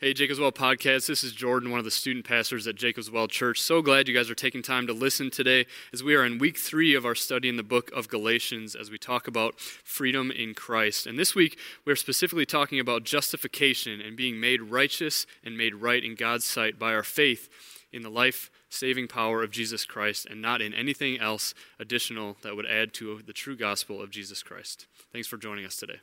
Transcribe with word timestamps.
Hey, 0.00 0.14
Jacob's 0.14 0.38
Well 0.38 0.52
podcast. 0.52 1.08
This 1.08 1.24
is 1.24 1.32
Jordan, 1.32 1.72
one 1.72 1.80
of 1.80 1.84
the 1.84 1.90
student 1.90 2.24
pastors 2.24 2.68
at 2.68 2.76
Jacob's 2.76 3.10
Well 3.10 3.26
Church. 3.26 3.60
So 3.60 3.82
glad 3.82 4.06
you 4.06 4.14
guys 4.14 4.30
are 4.30 4.34
taking 4.36 4.62
time 4.62 4.86
to 4.86 4.92
listen 4.92 5.28
today 5.28 5.66
as 5.92 6.04
we 6.04 6.14
are 6.14 6.24
in 6.24 6.38
week 6.38 6.56
three 6.56 6.94
of 6.94 7.04
our 7.04 7.16
study 7.16 7.48
in 7.48 7.56
the 7.56 7.64
book 7.64 7.90
of 7.90 8.06
Galatians 8.06 8.76
as 8.76 8.92
we 8.92 8.96
talk 8.96 9.26
about 9.26 9.58
freedom 9.58 10.30
in 10.30 10.54
Christ. 10.54 11.08
And 11.08 11.18
this 11.18 11.34
week, 11.34 11.58
we're 11.84 11.96
specifically 11.96 12.46
talking 12.46 12.78
about 12.78 13.02
justification 13.02 14.00
and 14.00 14.16
being 14.16 14.38
made 14.38 14.62
righteous 14.62 15.26
and 15.44 15.58
made 15.58 15.74
right 15.74 16.04
in 16.04 16.14
God's 16.14 16.44
sight 16.44 16.78
by 16.78 16.94
our 16.94 17.02
faith 17.02 17.48
in 17.92 18.02
the 18.02 18.08
life 18.08 18.52
saving 18.68 19.08
power 19.08 19.42
of 19.42 19.50
Jesus 19.50 19.84
Christ 19.84 20.26
and 20.26 20.40
not 20.40 20.62
in 20.62 20.72
anything 20.74 21.18
else 21.18 21.54
additional 21.80 22.36
that 22.42 22.54
would 22.54 22.66
add 22.66 22.94
to 22.94 23.20
the 23.26 23.32
true 23.32 23.56
gospel 23.56 24.00
of 24.00 24.10
Jesus 24.10 24.44
Christ. 24.44 24.86
Thanks 25.12 25.26
for 25.26 25.38
joining 25.38 25.64
us 25.64 25.74
today. 25.74 25.98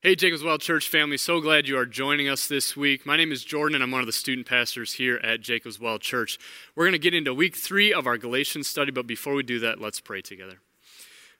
Hey, 0.00 0.14
Jacob's 0.14 0.44
Well 0.44 0.58
Church 0.58 0.88
family, 0.88 1.16
so 1.16 1.40
glad 1.40 1.66
you 1.66 1.76
are 1.76 1.84
joining 1.84 2.28
us 2.28 2.46
this 2.46 2.76
week. 2.76 3.04
My 3.04 3.16
name 3.16 3.32
is 3.32 3.42
Jordan, 3.42 3.74
and 3.74 3.82
I'm 3.82 3.90
one 3.90 4.00
of 4.00 4.06
the 4.06 4.12
student 4.12 4.46
pastors 4.46 4.92
here 4.92 5.16
at 5.24 5.40
Jacob's 5.40 5.80
Well 5.80 5.98
Church. 5.98 6.38
We're 6.76 6.84
going 6.84 6.92
to 6.92 7.00
get 7.00 7.14
into 7.14 7.34
week 7.34 7.56
three 7.56 7.92
of 7.92 8.06
our 8.06 8.16
Galatians 8.16 8.68
study, 8.68 8.92
but 8.92 9.08
before 9.08 9.34
we 9.34 9.42
do 9.42 9.58
that, 9.58 9.80
let's 9.80 9.98
pray 9.98 10.20
together. 10.20 10.60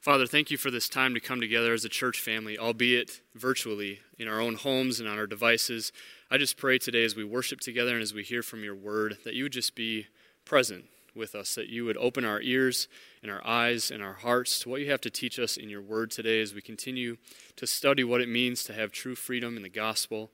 Father, 0.00 0.26
thank 0.26 0.50
you 0.50 0.56
for 0.56 0.72
this 0.72 0.88
time 0.88 1.14
to 1.14 1.20
come 1.20 1.40
together 1.40 1.72
as 1.72 1.84
a 1.84 1.88
church 1.88 2.18
family, 2.20 2.58
albeit 2.58 3.20
virtually, 3.32 4.00
in 4.18 4.26
our 4.26 4.40
own 4.40 4.56
homes 4.56 4.98
and 4.98 5.08
on 5.08 5.18
our 5.18 5.28
devices. 5.28 5.92
I 6.28 6.36
just 6.36 6.56
pray 6.56 6.78
today 6.78 7.04
as 7.04 7.14
we 7.14 7.22
worship 7.22 7.60
together 7.60 7.92
and 7.92 8.02
as 8.02 8.12
we 8.12 8.24
hear 8.24 8.42
from 8.42 8.64
your 8.64 8.74
word 8.74 9.18
that 9.24 9.34
you 9.34 9.44
would 9.44 9.52
just 9.52 9.76
be 9.76 10.08
present 10.44 10.86
with 11.18 11.34
us, 11.34 11.54
that 11.56 11.68
you 11.68 11.84
would 11.84 11.98
open 11.98 12.24
our 12.24 12.40
ears 12.40 12.88
and 13.22 13.30
our 13.30 13.46
eyes 13.46 13.90
and 13.90 14.02
our 14.02 14.14
hearts 14.14 14.60
to 14.60 14.70
what 14.70 14.80
you 14.80 14.90
have 14.90 15.00
to 15.02 15.10
teach 15.10 15.38
us 15.38 15.56
in 15.56 15.68
your 15.68 15.82
word 15.82 16.10
today 16.10 16.40
as 16.40 16.54
we 16.54 16.62
continue 16.62 17.16
to 17.56 17.66
study 17.66 18.04
what 18.04 18.22
it 18.22 18.28
means 18.28 18.64
to 18.64 18.72
have 18.72 18.92
true 18.92 19.14
freedom 19.14 19.56
in 19.56 19.62
the 19.62 19.68
gospel. 19.68 20.30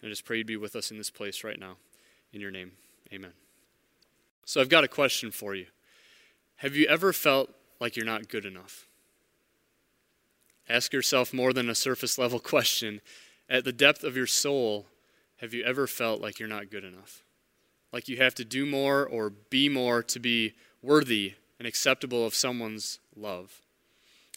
And 0.00 0.08
I 0.08 0.10
just 0.10 0.24
pray 0.24 0.38
you'd 0.38 0.46
be 0.46 0.56
with 0.56 0.76
us 0.76 0.90
in 0.90 0.98
this 0.98 1.10
place 1.10 1.42
right 1.42 1.58
now. 1.58 1.76
In 2.32 2.40
your 2.40 2.50
name, 2.50 2.72
amen. 3.12 3.32
So 4.44 4.60
I've 4.60 4.68
got 4.68 4.84
a 4.84 4.88
question 4.88 5.30
for 5.32 5.54
you. 5.54 5.66
Have 6.56 6.76
you 6.76 6.86
ever 6.86 7.12
felt 7.12 7.50
like 7.80 7.96
you're 7.96 8.06
not 8.06 8.28
good 8.28 8.44
enough? 8.44 8.86
Ask 10.68 10.92
yourself 10.92 11.32
more 11.32 11.52
than 11.52 11.68
a 11.68 11.74
surface 11.74 12.18
level 12.18 12.38
question. 12.40 13.00
At 13.48 13.64
the 13.64 13.72
depth 13.72 14.04
of 14.04 14.16
your 14.16 14.26
soul, 14.26 14.86
have 15.38 15.54
you 15.54 15.64
ever 15.64 15.86
felt 15.86 16.20
like 16.20 16.38
you're 16.38 16.48
not 16.48 16.70
good 16.70 16.84
enough? 16.84 17.22
Like 17.92 18.08
you 18.08 18.16
have 18.18 18.34
to 18.36 18.44
do 18.44 18.66
more 18.66 19.06
or 19.06 19.30
be 19.30 19.68
more 19.68 20.02
to 20.02 20.18
be 20.18 20.54
worthy 20.82 21.34
and 21.58 21.66
acceptable 21.66 22.26
of 22.26 22.34
someone's 22.34 22.98
love. 23.16 23.60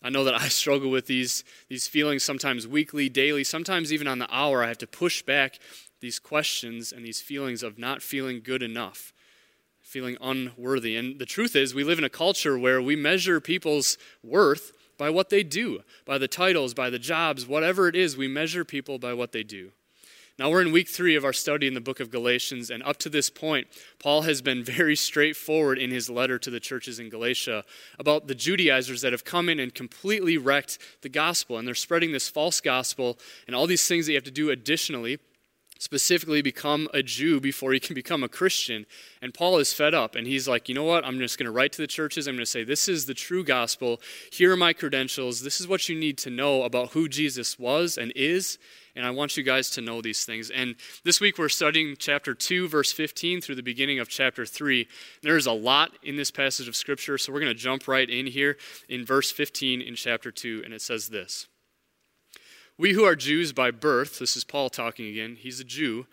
I 0.02 0.09
know 0.09 0.23
that 0.23 0.36
I 0.36 0.47
struggle 0.50 0.89
with 0.89 1.08
these, 1.08 1.44
these 1.67 1.88
feelings 1.88 2.23
sometimes 2.23 2.67
weekly, 2.67 3.09
daily, 3.09 3.44
sometimes 3.44 3.92
even 3.92 4.08
on 4.08 4.20
the 4.20 4.33
hour. 4.33 4.64
I 4.64 4.67
have 4.67 4.77
to 4.80 4.88
push 4.88 5.22
back 5.22 5.59
these 6.00 6.20
questions 6.20 6.92
and 6.92 7.05
these 7.05 7.22
feelings 7.22 7.64
of 7.64 7.77
not 7.77 8.02
feeling 8.02 8.42
good 8.42 8.64
enough, 8.64 9.14
feeling 9.81 10.17
unworthy. 10.22 10.95
And 10.95 11.20
the 11.20 11.25
truth 11.25 11.55
is, 11.55 11.73
we 11.73 11.83
live 11.83 11.97
in 11.97 12.05
a 12.05 12.09
culture 12.09 12.58
where 12.58 12.81
we 12.81 12.95
measure 12.95 13.42
people's 13.42 13.97
worth 14.23 14.72
by 14.97 15.09
what 15.09 15.30
they 15.30 15.44
do, 15.44 15.81
by 16.05 16.17
the 16.17 16.27
titles, 16.27 16.73
by 16.73 16.89
the 16.89 17.00
jobs, 17.00 17.47
whatever 17.47 17.88
it 17.88 17.95
is, 17.95 18.17
we 18.17 18.27
measure 18.27 18.66
people 18.66 19.00
by 19.00 19.14
what 19.14 19.31
they 19.31 19.44
do. 19.44 19.72
Now, 20.40 20.50
we're 20.50 20.62
in 20.62 20.72
week 20.72 20.88
three 20.88 21.18
of 21.18 21.26
our 21.26 21.34
study 21.34 21.68
in 21.68 21.73
the 21.73 21.82
book 21.82 22.00
of 22.00 22.12
Galatians, 22.12 22.70
and 22.70 22.82
up 22.84 22.95
to 23.00 23.09
this 23.09 23.30
point, 23.30 23.68
Paul 24.02 24.22
has 24.22 24.42
been 24.42 24.64
very 24.64 24.95
straightforward 24.95 25.78
in 25.78 25.92
his 25.92 26.09
letter 26.09 26.40
to 26.40 26.50
the 26.50 26.62
churches 26.62 26.98
in 26.98 27.09
Galatia 27.09 27.66
about 28.00 28.28
the 28.28 28.36
Judaizers 28.36 29.02
that 29.02 29.12
have 29.12 29.26
come 29.26 29.50
in 29.50 29.60
and 29.60 29.76
completely 29.76 30.38
wrecked 30.38 30.78
the 31.02 31.10
gospel. 31.10 31.58
And 31.58 31.67
they're 31.67 31.76
spreading 31.76 32.14
this 32.14 32.30
false 32.30 32.62
gospel 32.62 33.20
and 33.48 33.56
all 33.56 33.67
these 33.67 33.86
things 33.86 34.06
that 34.06 34.14
you 34.14 34.17
have 34.17 34.23
to 34.23 34.32
do 34.32 34.50
additionally 34.50 35.20
specifically 35.82 36.42
become 36.42 36.90
a 36.94 37.02
Jew 37.02 37.40
before 37.40 37.72
he 37.72 37.80
can 37.80 37.94
become 37.95 38.23
a 38.23 38.30
Christian. 38.30 38.86
And 39.22 39.34
Paul 39.34 39.58
is 39.58 39.73
fed 39.73 39.94
up 39.94 40.16
and 40.16 40.28
he's 40.28 40.48
like, 40.48 40.70
you 40.70 40.76
know 40.76 40.84
what? 40.84 41.06
I'm 41.06 41.17
just 41.20 41.38
going 41.38 41.45
to 41.45 41.52
write 41.52 41.72
to 41.73 41.82
the 41.82 41.88
churches. 41.88 42.28
I'm 42.28 42.36
going 42.36 42.44
to 42.44 42.52
say, 42.52 42.64
this 42.64 42.88
is 42.88 43.06
the 43.06 43.14
true 43.14 43.44
gospel. 43.44 44.02
Here 44.32 44.52
are 44.52 44.58
my 44.58 44.73
credentials. 44.73 45.42
This 45.42 45.60
is 45.60 45.67
what 45.67 45.88
you 45.89 45.98
need 45.98 46.17
to 46.20 46.30
know 46.30 46.64
about 46.64 46.92
who 46.92 47.08
Jesus 47.08 47.58
was 47.58 47.98
and 47.98 48.11
is 48.16 48.60
and 48.95 49.05
I 49.05 49.11
want 49.11 49.38
you 49.38 49.44
guys 49.44 49.70
to 49.72 49.82
know 49.82 50.02
these 50.02 50.26
things. 50.26 50.50
And 50.50 50.76
this 51.04 51.22
week 51.22 51.38
we're 51.38 51.50
studying 51.50 51.95
chapter 51.98 52.33
2, 52.33 52.67
verse 52.67 52.92
15 52.92 53.42
through 53.42 53.55
the 53.55 53.64
beginning 53.64 54.00
of 54.00 54.10
chapter 54.10 54.45
3. 54.45 54.88
There's 55.22 55.45
a 55.45 55.52
lot 55.52 55.92
in 56.04 56.16
this 56.16 56.32
passage 56.32 56.67
of 56.67 56.76
Scripture, 56.76 57.17
so 57.17 57.32
we're 57.32 57.39
going 57.39 57.54
to 57.54 57.60
jump 57.60 57.88
right 57.88 58.10
in 58.10 58.28
here 58.28 58.58
in 58.88 59.05
verse 59.05 59.32
15 59.32 59.82
in 59.82 59.95
chapter 59.95 60.32
2, 60.32 60.64
and 60.66 60.73
it 60.73 60.82
says 60.82 61.10
this 61.10 61.48
We 62.78 62.94
who 62.94 63.04
are 63.04 63.16
Jews 63.16 63.54
by 63.54 63.72
birth, 63.72 64.20
this 64.20 64.36
is 64.36 64.44
Paul 64.44 64.70
talking 64.70 65.08
again, 65.08 65.38
he's 65.39 65.60
a 65.60 65.66
Jew, 65.66 66.08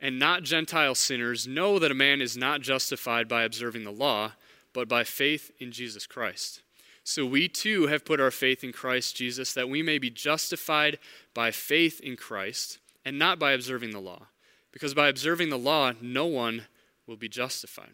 and 0.00 0.18
not 0.18 0.44
Gentile 0.44 0.94
sinners, 0.94 1.46
know 1.46 1.78
that 1.78 1.90
a 1.90 1.94
man 1.94 2.20
is 2.20 2.36
not 2.36 2.60
justified 2.60 3.28
by 3.28 3.42
observing 3.42 3.84
the 3.84 3.90
law, 3.90 4.32
but 4.72 4.88
by 4.88 5.04
faith 5.04 5.50
in 5.58 5.72
Jesus 5.72 6.06
Christ. 6.06 6.62
So 7.08 7.24
we 7.24 7.48
too 7.48 7.86
have 7.86 8.04
put 8.04 8.20
our 8.20 8.30
faith 8.30 8.62
in 8.62 8.70
Christ 8.70 9.16
Jesus 9.16 9.54
that 9.54 9.70
we 9.70 9.82
may 9.82 9.96
be 9.96 10.10
justified 10.10 10.98
by 11.32 11.50
faith 11.50 12.00
in 12.00 12.16
Christ 12.16 12.80
and 13.02 13.18
not 13.18 13.38
by 13.38 13.52
observing 13.52 13.92
the 13.92 13.98
law. 13.98 14.26
Because 14.72 14.92
by 14.92 15.08
observing 15.08 15.48
the 15.48 15.56
law, 15.56 15.94
no 16.02 16.26
one 16.26 16.66
will 17.06 17.16
be 17.16 17.26
justified. 17.26 17.92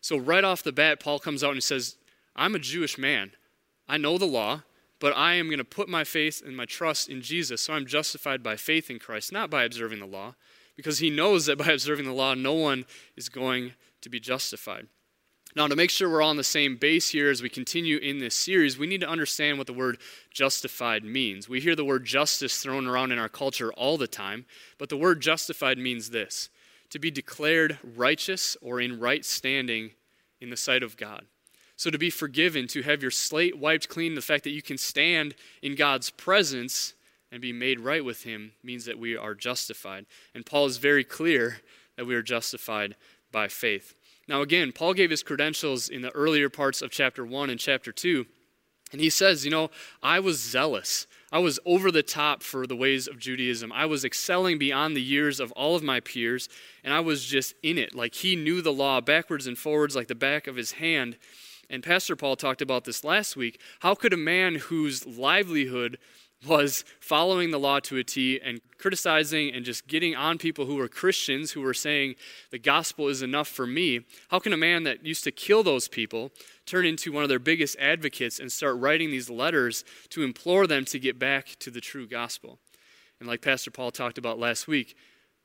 So, 0.00 0.16
right 0.16 0.42
off 0.42 0.62
the 0.62 0.72
bat, 0.72 1.00
Paul 1.00 1.18
comes 1.18 1.44
out 1.44 1.52
and 1.52 1.62
says, 1.62 1.96
I'm 2.34 2.54
a 2.54 2.58
Jewish 2.58 2.96
man. 2.96 3.32
I 3.86 3.98
know 3.98 4.16
the 4.16 4.24
law, 4.24 4.62
but 5.00 5.14
I 5.14 5.34
am 5.34 5.48
going 5.48 5.58
to 5.58 5.64
put 5.64 5.90
my 5.90 6.04
faith 6.04 6.40
and 6.42 6.56
my 6.56 6.64
trust 6.64 7.10
in 7.10 7.20
Jesus. 7.20 7.60
So 7.60 7.74
I'm 7.74 7.84
justified 7.84 8.42
by 8.42 8.56
faith 8.56 8.88
in 8.88 8.98
Christ, 8.98 9.32
not 9.32 9.50
by 9.50 9.64
observing 9.64 10.00
the 10.00 10.06
law, 10.06 10.34
because 10.76 11.00
he 11.00 11.10
knows 11.10 11.44
that 11.44 11.58
by 11.58 11.66
observing 11.72 12.06
the 12.06 12.14
law, 12.14 12.32
no 12.32 12.54
one 12.54 12.86
is 13.16 13.28
going 13.28 13.74
to 14.00 14.08
be 14.08 14.18
justified. 14.18 14.86
Now, 15.56 15.66
to 15.66 15.74
make 15.74 15.90
sure 15.90 16.08
we're 16.08 16.22
on 16.22 16.36
the 16.36 16.44
same 16.44 16.76
base 16.76 17.10
here 17.10 17.28
as 17.28 17.42
we 17.42 17.48
continue 17.48 17.98
in 17.98 18.18
this 18.18 18.36
series, 18.36 18.78
we 18.78 18.86
need 18.86 19.00
to 19.00 19.08
understand 19.08 19.58
what 19.58 19.66
the 19.66 19.72
word 19.72 19.98
justified 20.30 21.02
means. 21.02 21.48
We 21.48 21.60
hear 21.60 21.74
the 21.74 21.84
word 21.84 22.04
justice 22.04 22.62
thrown 22.62 22.86
around 22.86 23.10
in 23.10 23.18
our 23.18 23.28
culture 23.28 23.72
all 23.72 23.98
the 23.98 24.06
time, 24.06 24.46
but 24.78 24.88
the 24.88 24.96
word 24.96 25.20
justified 25.20 25.78
means 25.78 26.10
this 26.10 26.50
to 26.90 26.98
be 26.98 27.10
declared 27.10 27.78
righteous 27.96 28.56
or 28.60 28.80
in 28.80 28.98
right 28.98 29.24
standing 29.24 29.92
in 30.40 30.50
the 30.50 30.56
sight 30.56 30.82
of 30.82 30.96
God. 30.96 31.24
So, 31.76 31.90
to 31.90 31.98
be 31.98 32.10
forgiven, 32.10 32.66
to 32.68 32.82
have 32.82 33.00
your 33.00 33.10
slate 33.10 33.56
wiped 33.58 33.88
clean, 33.88 34.14
the 34.14 34.20
fact 34.20 34.44
that 34.44 34.50
you 34.50 34.62
can 34.62 34.76
stand 34.76 35.34
in 35.62 35.76
God's 35.76 36.10
presence 36.10 36.94
and 37.32 37.40
be 37.40 37.52
made 37.52 37.80
right 37.80 38.04
with 38.04 38.24
Him 38.24 38.52
means 38.62 38.84
that 38.84 38.98
we 38.98 39.16
are 39.16 39.34
justified. 39.34 40.06
And 40.34 40.44
Paul 40.44 40.66
is 40.66 40.76
very 40.76 41.04
clear 41.04 41.60
that 41.96 42.06
we 42.06 42.14
are 42.14 42.22
justified 42.22 42.96
by 43.32 43.48
faith. 43.48 43.94
Now, 44.30 44.42
again, 44.42 44.70
Paul 44.70 44.94
gave 44.94 45.10
his 45.10 45.24
credentials 45.24 45.88
in 45.88 46.02
the 46.02 46.12
earlier 46.12 46.48
parts 46.48 46.82
of 46.82 46.92
chapter 46.92 47.26
1 47.26 47.50
and 47.50 47.58
chapter 47.58 47.90
2. 47.90 48.24
And 48.92 49.00
he 49.00 49.10
says, 49.10 49.44
You 49.44 49.50
know, 49.50 49.70
I 50.04 50.20
was 50.20 50.40
zealous. 50.40 51.08
I 51.32 51.40
was 51.40 51.58
over 51.66 51.90
the 51.90 52.04
top 52.04 52.44
for 52.44 52.64
the 52.64 52.76
ways 52.76 53.08
of 53.08 53.18
Judaism. 53.18 53.72
I 53.72 53.86
was 53.86 54.04
excelling 54.04 54.56
beyond 54.56 54.96
the 54.96 55.02
years 55.02 55.40
of 55.40 55.50
all 55.52 55.74
of 55.74 55.82
my 55.82 55.98
peers, 55.98 56.48
and 56.84 56.94
I 56.94 57.00
was 57.00 57.24
just 57.24 57.54
in 57.64 57.76
it. 57.76 57.92
Like 57.92 58.14
he 58.14 58.36
knew 58.36 58.62
the 58.62 58.72
law 58.72 59.00
backwards 59.00 59.48
and 59.48 59.58
forwards 59.58 59.96
like 59.96 60.06
the 60.06 60.14
back 60.14 60.46
of 60.46 60.54
his 60.54 60.72
hand. 60.72 61.18
And 61.68 61.82
Pastor 61.82 62.14
Paul 62.14 62.36
talked 62.36 62.62
about 62.62 62.84
this 62.84 63.02
last 63.02 63.36
week. 63.36 63.60
How 63.80 63.96
could 63.96 64.12
a 64.12 64.16
man 64.16 64.54
whose 64.54 65.06
livelihood 65.08 65.98
was 66.46 66.84
following 67.00 67.50
the 67.50 67.58
law 67.58 67.80
to 67.80 67.98
a 67.98 68.04
T 68.04 68.40
and 68.42 68.60
criticizing 68.78 69.52
and 69.52 69.64
just 69.64 69.86
getting 69.86 70.16
on 70.16 70.38
people 70.38 70.64
who 70.64 70.76
were 70.76 70.88
Christians 70.88 71.52
who 71.52 71.60
were 71.60 71.74
saying 71.74 72.14
the 72.50 72.58
gospel 72.58 73.08
is 73.08 73.20
enough 73.20 73.48
for 73.48 73.66
me. 73.66 74.06
How 74.28 74.38
can 74.38 74.54
a 74.54 74.56
man 74.56 74.84
that 74.84 75.04
used 75.04 75.24
to 75.24 75.30
kill 75.30 75.62
those 75.62 75.86
people 75.86 76.32
turn 76.64 76.86
into 76.86 77.12
one 77.12 77.22
of 77.22 77.28
their 77.28 77.38
biggest 77.38 77.76
advocates 77.78 78.38
and 78.38 78.50
start 78.50 78.78
writing 78.78 79.10
these 79.10 79.28
letters 79.28 79.84
to 80.10 80.22
implore 80.22 80.66
them 80.66 80.86
to 80.86 80.98
get 80.98 81.18
back 81.18 81.56
to 81.58 81.70
the 81.70 81.80
true 81.80 82.06
gospel? 82.06 82.58
And 83.18 83.28
like 83.28 83.42
Pastor 83.42 83.70
Paul 83.70 83.90
talked 83.90 84.16
about 84.16 84.38
last 84.38 84.66
week, 84.66 84.96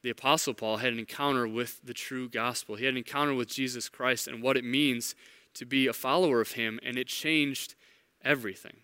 the 0.02 0.12
Apostle 0.12 0.54
Paul 0.54 0.78
had 0.78 0.94
an 0.94 1.00
encounter 1.00 1.48
with 1.48 1.82
the 1.84 1.94
true 1.94 2.30
gospel. 2.30 2.76
He 2.76 2.86
had 2.86 2.94
an 2.94 3.00
encounter 3.00 3.34
with 3.34 3.50
Jesus 3.50 3.90
Christ 3.90 4.28
and 4.28 4.42
what 4.42 4.56
it 4.56 4.64
means 4.64 5.14
to 5.56 5.66
be 5.66 5.88
a 5.88 5.94
follower 5.94 6.42
of 6.42 6.52
him, 6.52 6.80
and 6.84 6.98
it 6.98 7.08
changed 7.08 7.76
everything. 8.24 8.78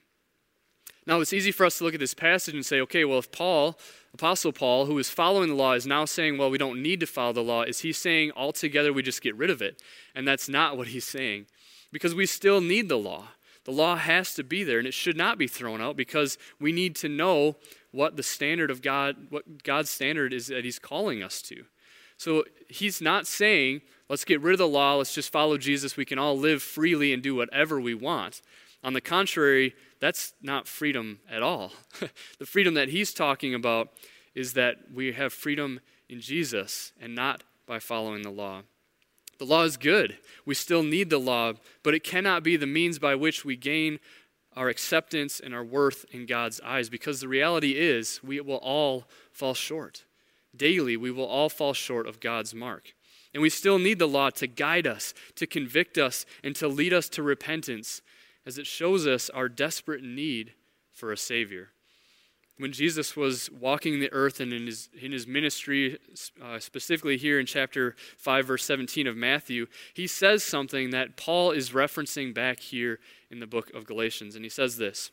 Now, 1.11 1.19
it's 1.19 1.33
easy 1.33 1.51
for 1.51 1.65
us 1.65 1.77
to 1.77 1.83
look 1.83 1.93
at 1.93 1.99
this 1.99 2.13
passage 2.13 2.55
and 2.55 2.65
say, 2.65 2.79
okay, 2.79 3.03
well, 3.03 3.19
if 3.19 3.33
Paul, 3.33 3.77
Apostle 4.13 4.53
Paul, 4.53 4.85
who 4.85 4.97
is 4.97 5.09
following 5.09 5.49
the 5.49 5.55
law, 5.55 5.73
is 5.73 5.85
now 5.85 6.05
saying, 6.05 6.37
well, 6.37 6.49
we 6.49 6.57
don't 6.57 6.81
need 6.81 7.01
to 7.01 7.05
follow 7.05 7.33
the 7.33 7.43
law, 7.43 7.63
is 7.63 7.81
he 7.81 7.91
saying 7.91 8.31
altogether 8.33 8.93
we 8.93 9.03
just 9.03 9.21
get 9.21 9.35
rid 9.35 9.49
of 9.49 9.61
it? 9.61 9.81
And 10.15 10.25
that's 10.25 10.47
not 10.47 10.77
what 10.77 10.87
he's 10.87 11.03
saying. 11.03 11.47
Because 11.91 12.15
we 12.15 12.25
still 12.25 12.61
need 12.61 12.87
the 12.87 12.97
law. 12.97 13.25
The 13.65 13.73
law 13.73 13.97
has 13.97 14.33
to 14.35 14.43
be 14.45 14.63
there, 14.63 14.79
and 14.79 14.87
it 14.87 14.93
should 14.93 15.17
not 15.17 15.37
be 15.37 15.47
thrown 15.47 15.81
out 15.81 15.97
because 15.97 16.37
we 16.61 16.71
need 16.71 16.95
to 16.95 17.09
know 17.09 17.57
what 17.91 18.15
the 18.15 18.23
standard 18.23 18.71
of 18.71 18.81
God, 18.81 19.27
what 19.31 19.65
God's 19.65 19.89
standard 19.89 20.31
is 20.31 20.47
that 20.47 20.63
he's 20.63 20.79
calling 20.79 21.21
us 21.21 21.41
to. 21.41 21.65
So 22.15 22.45
he's 22.69 23.01
not 23.01 23.27
saying, 23.27 23.81
let's 24.07 24.23
get 24.23 24.39
rid 24.39 24.53
of 24.53 24.59
the 24.59 24.67
law, 24.69 24.95
let's 24.95 25.13
just 25.13 25.29
follow 25.29 25.57
Jesus, 25.57 25.97
we 25.97 26.05
can 26.05 26.19
all 26.19 26.37
live 26.37 26.63
freely 26.63 27.11
and 27.11 27.21
do 27.21 27.35
whatever 27.35 27.81
we 27.81 27.95
want. 27.95 28.41
On 28.81 28.93
the 28.93 29.01
contrary, 29.01 29.75
that's 30.01 30.33
not 30.41 30.67
freedom 30.67 31.19
at 31.29 31.43
all. 31.43 31.71
the 32.39 32.45
freedom 32.45 32.73
that 32.73 32.89
he's 32.89 33.13
talking 33.13 33.53
about 33.53 33.89
is 34.33 34.53
that 34.53 34.77
we 34.93 35.13
have 35.13 35.31
freedom 35.31 35.79
in 36.09 36.19
Jesus 36.19 36.91
and 36.99 37.15
not 37.15 37.43
by 37.67 37.79
following 37.79 38.23
the 38.23 38.31
law. 38.31 38.63
The 39.37 39.45
law 39.45 39.63
is 39.63 39.77
good. 39.77 40.17
We 40.45 40.55
still 40.55 40.83
need 40.83 41.09
the 41.09 41.19
law, 41.19 41.53
but 41.83 41.93
it 41.93 42.03
cannot 42.03 42.43
be 42.43 42.57
the 42.57 42.67
means 42.67 42.99
by 42.99 43.15
which 43.15 43.45
we 43.45 43.55
gain 43.55 43.99
our 44.55 44.69
acceptance 44.69 45.39
and 45.39 45.53
our 45.53 45.63
worth 45.63 46.05
in 46.11 46.25
God's 46.25 46.59
eyes 46.61 46.89
because 46.89 47.21
the 47.21 47.27
reality 47.27 47.77
is 47.77 48.19
we 48.23 48.41
will 48.41 48.57
all 48.57 49.05
fall 49.31 49.53
short. 49.53 50.03
Daily, 50.55 50.97
we 50.97 51.11
will 51.11 51.25
all 51.25 51.47
fall 51.47 51.73
short 51.73 52.07
of 52.07 52.19
God's 52.19 52.53
mark. 52.53 52.93
And 53.33 53.41
we 53.41 53.49
still 53.49 53.79
need 53.79 53.99
the 53.99 54.07
law 54.07 54.29
to 54.31 54.47
guide 54.47 54.85
us, 54.85 55.13
to 55.35 55.47
convict 55.47 55.97
us, 55.97 56.25
and 56.43 56.55
to 56.57 56.67
lead 56.67 56.91
us 56.91 57.07
to 57.09 57.23
repentance 57.23 58.01
as 58.45 58.57
it 58.57 58.67
shows 58.67 59.05
us 59.07 59.29
our 59.29 59.49
desperate 59.49 60.03
need 60.03 60.53
for 60.91 61.11
a 61.11 61.17
Savior. 61.17 61.69
When 62.57 62.71
Jesus 62.71 63.15
was 63.15 63.49
walking 63.49 63.99
the 63.99 64.11
earth 64.13 64.39
and 64.39 64.53
in 64.53 64.67
his, 64.67 64.89
in 64.99 65.11
his 65.11 65.25
ministry, 65.25 65.97
uh, 66.43 66.59
specifically 66.59 67.17
here 67.17 67.39
in 67.39 67.45
chapter 67.45 67.95
5, 68.17 68.45
verse 68.45 68.63
17 68.65 69.07
of 69.07 69.17
Matthew, 69.17 69.65
he 69.93 70.05
says 70.05 70.43
something 70.43 70.91
that 70.91 71.17
Paul 71.17 71.51
is 71.51 71.71
referencing 71.71 72.33
back 72.35 72.59
here 72.59 72.99
in 73.31 73.39
the 73.39 73.47
book 73.47 73.71
of 73.73 73.87
Galatians. 73.87 74.35
And 74.35 74.45
he 74.45 74.49
says 74.49 74.77
this 74.77 75.09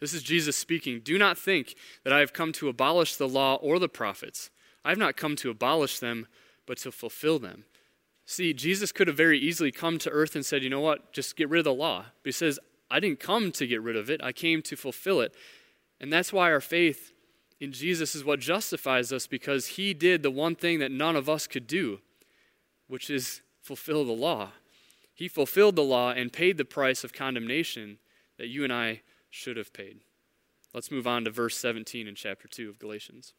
This 0.00 0.14
is 0.14 0.22
Jesus 0.22 0.56
speaking 0.56 1.00
Do 1.04 1.18
not 1.18 1.36
think 1.36 1.74
that 2.04 2.14
I 2.14 2.20
have 2.20 2.32
come 2.32 2.52
to 2.52 2.68
abolish 2.68 3.16
the 3.16 3.28
law 3.28 3.56
or 3.56 3.78
the 3.78 3.88
prophets. 3.88 4.50
I 4.84 4.90
have 4.90 4.98
not 4.98 5.16
come 5.16 5.36
to 5.36 5.50
abolish 5.50 5.98
them, 5.98 6.28
but 6.66 6.78
to 6.78 6.92
fulfill 6.92 7.38
them. 7.38 7.64
See, 8.30 8.52
Jesus 8.52 8.92
could 8.92 9.08
have 9.08 9.16
very 9.16 9.38
easily 9.38 9.72
come 9.72 9.96
to 10.00 10.10
earth 10.10 10.36
and 10.36 10.44
said, 10.44 10.62
You 10.62 10.68
know 10.68 10.82
what? 10.82 11.14
Just 11.14 11.34
get 11.34 11.48
rid 11.48 11.60
of 11.60 11.64
the 11.64 11.72
law. 11.72 12.04
But 12.22 12.28
he 12.28 12.32
says, 12.32 12.58
I 12.90 13.00
didn't 13.00 13.20
come 13.20 13.50
to 13.52 13.66
get 13.66 13.80
rid 13.80 13.96
of 13.96 14.10
it, 14.10 14.22
I 14.22 14.32
came 14.32 14.60
to 14.62 14.76
fulfill 14.76 15.22
it. 15.22 15.34
And 15.98 16.12
that's 16.12 16.30
why 16.30 16.52
our 16.52 16.60
faith 16.60 17.14
in 17.58 17.72
Jesus 17.72 18.14
is 18.14 18.26
what 18.26 18.38
justifies 18.38 19.14
us 19.14 19.26
because 19.26 19.66
he 19.66 19.94
did 19.94 20.22
the 20.22 20.30
one 20.30 20.54
thing 20.54 20.78
that 20.78 20.92
none 20.92 21.16
of 21.16 21.30
us 21.30 21.46
could 21.46 21.66
do, 21.66 22.00
which 22.86 23.08
is 23.08 23.40
fulfill 23.62 24.04
the 24.04 24.12
law. 24.12 24.50
He 25.14 25.26
fulfilled 25.26 25.76
the 25.76 25.82
law 25.82 26.10
and 26.10 26.30
paid 26.30 26.58
the 26.58 26.66
price 26.66 27.04
of 27.04 27.14
condemnation 27.14 27.96
that 28.36 28.48
you 28.48 28.62
and 28.62 28.72
I 28.72 29.00
should 29.30 29.56
have 29.56 29.72
paid. 29.72 30.00
Let's 30.74 30.90
move 30.90 31.06
on 31.06 31.24
to 31.24 31.30
verse 31.30 31.56
17 31.56 32.06
in 32.06 32.14
chapter 32.14 32.46
2 32.46 32.68
of 32.68 32.78
Galatians. 32.78 33.32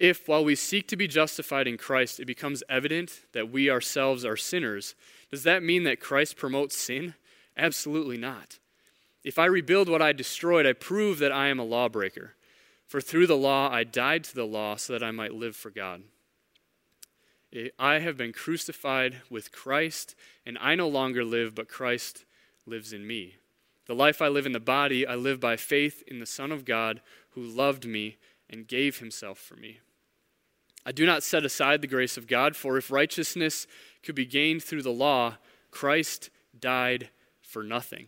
If, 0.00 0.26
while 0.26 0.42
we 0.42 0.54
seek 0.54 0.88
to 0.88 0.96
be 0.96 1.06
justified 1.06 1.68
in 1.68 1.76
Christ, 1.76 2.20
it 2.20 2.24
becomes 2.24 2.62
evident 2.70 3.20
that 3.32 3.52
we 3.52 3.68
ourselves 3.68 4.24
are 4.24 4.36
sinners, 4.36 4.94
does 5.30 5.42
that 5.42 5.62
mean 5.62 5.84
that 5.84 6.00
Christ 6.00 6.38
promotes 6.38 6.74
sin? 6.74 7.14
Absolutely 7.54 8.16
not. 8.16 8.58
If 9.22 9.38
I 9.38 9.44
rebuild 9.44 9.90
what 9.90 10.00
I 10.00 10.12
destroyed, 10.12 10.64
I 10.64 10.72
prove 10.72 11.18
that 11.18 11.32
I 11.32 11.48
am 11.48 11.58
a 11.58 11.64
lawbreaker. 11.64 12.34
For 12.86 13.02
through 13.02 13.26
the 13.26 13.36
law 13.36 13.70
I 13.70 13.84
died 13.84 14.24
to 14.24 14.34
the 14.34 14.46
law 14.46 14.76
so 14.76 14.94
that 14.94 15.02
I 15.02 15.10
might 15.10 15.34
live 15.34 15.54
for 15.54 15.70
God. 15.70 16.02
I 17.78 17.98
have 17.98 18.16
been 18.16 18.32
crucified 18.32 19.20
with 19.28 19.52
Christ, 19.52 20.14
and 20.46 20.56
I 20.62 20.76
no 20.76 20.88
longer 20.88 21.26
live, 21.26 21.54
but 21.54 21.68
Christ 21.68 22.24
lives 22.64 22.94
in 22.94 23.06
me. 23.06 23.36
The 23.84 23.94
life 23.94 24.22
I 24.22 24.28
live 24.28 24.46
in 24.46 24.52
the 24.52 24.60
body, 24.60 25.06
I 25.06 25.14
live 25.14 25.40
by 25.40 25.56
faith 25.56 26.02
in 26.06 26.20
the 26.20 26.26
Son 26.26 26.50
of 26.50 26.64
God 26.64 27.02
who 27.32 27.42
loved 27.42 27.84
me 27.84 28.16
and 28.48 28.66
gave 28.66 28.98
himself 28.98 29.38
for 29.38 29.56
me. 29.56 29.80
I 30.84 30.92
do 30.92 31.04
not 31.04 31.22
set 31.22 31.44
aside 31.44 31.80
the 31.80 31.86
grace 31.86 32.16
of 32.16 32.26
God, 32.26 32.56
for 32.56 32.76
if 32.76 32.90
righteousness 32.90 33.66
could 34.02 34.14
be 34.14 34.24
gained 34.24 34.62
through 34.62 34.82
the 34.82 34.90
law, 34.90 35.36
Christ 35.70 36.30
died 36.58 37.10
for 37.42 37.62
nothing. 37.62 38.06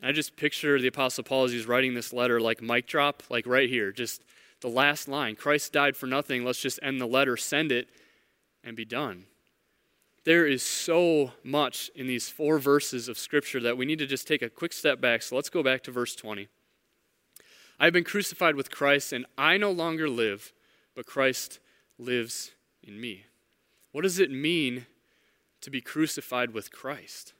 And 0.00 0.08
I 0.08 0.12
just 0.12 0.36
picture 0.36 0.80
the 0.80 0.88
Apostle 0.88 1.24
Paul 1.24 1.44
as 1.44 1.52
he's 1.52 1.66
writing 1.66 1.94
this 1.94 2.12
letter 2.12 2.40
like 2.40 2.62
mic 2.62 2.86
drop, 2.86 3.22
like 3.28 3.46
right 3.46 3.68
here, 3.68 3.92
just 3.92 4.22
the 4.60 4.68
last 4.68 5.08
line 5.08 5.36
Christ 5.36 5.72
died 5.72 5.96
for 5.96 6.06
nothing. 6.06 6.44
Let's 6.44 6.60
just 6.60 6.80
end 6.82 7.00
the 7.00 7.06
letter, 7.06 7.36
send 7.36 7.70
it, 7.70 7.88
and 8.62 8.76
be 8.76 8.84
done. 8.84 9.24
There 10.24 10.46
is 10.46 10.62
so 10.62 11.32
much 11.42 11.90
in 11.94 12.06
these 12.06 12.30
four 12.30 12.58
verses 12.58 13.08
of 13.08 13.18
Scripture 13.18 13.60
that 13.60 13.76
we 13.76 13.84
need 13.84 13.98
to 13.98 14.06
just 14.06 14.26
take 14.26 14.40
a 14.40 14.48
quick 14.48 14.72
step 14.72 15.00
back. 15.00 15.20
So 15.20 15.36
let's 15.36 15.50
go 15.50 15.62
back 15.62 15.82
to 15.82 15.90
verse 15.90 16.16
20. 16.16 16.48
I 17.78 17.84
have 17.84 17.92
been 17.92 18.04
crucified 18.04 18.56
with 18.56 18.70
Christ, 18.70 19.12
and 19.12 19.26
I 19.36 19.58
no 19.58 19.70
longer 19.70 20.08
live, 20.08 20.54
but 20.94 21.04
Christ 21.04 21.58
lives 21.98 22.52
in 22.82 23.00
me. 23.00 23.24
What 23.92 24.02
does 24.02 24.18
it 24.18 24.30
mean 24.30 24.86
to 25.60 25.70
be 25.70 25.80
crucified 25.80 26.52
with 26.52 26.72
Christ? 26.72 27.32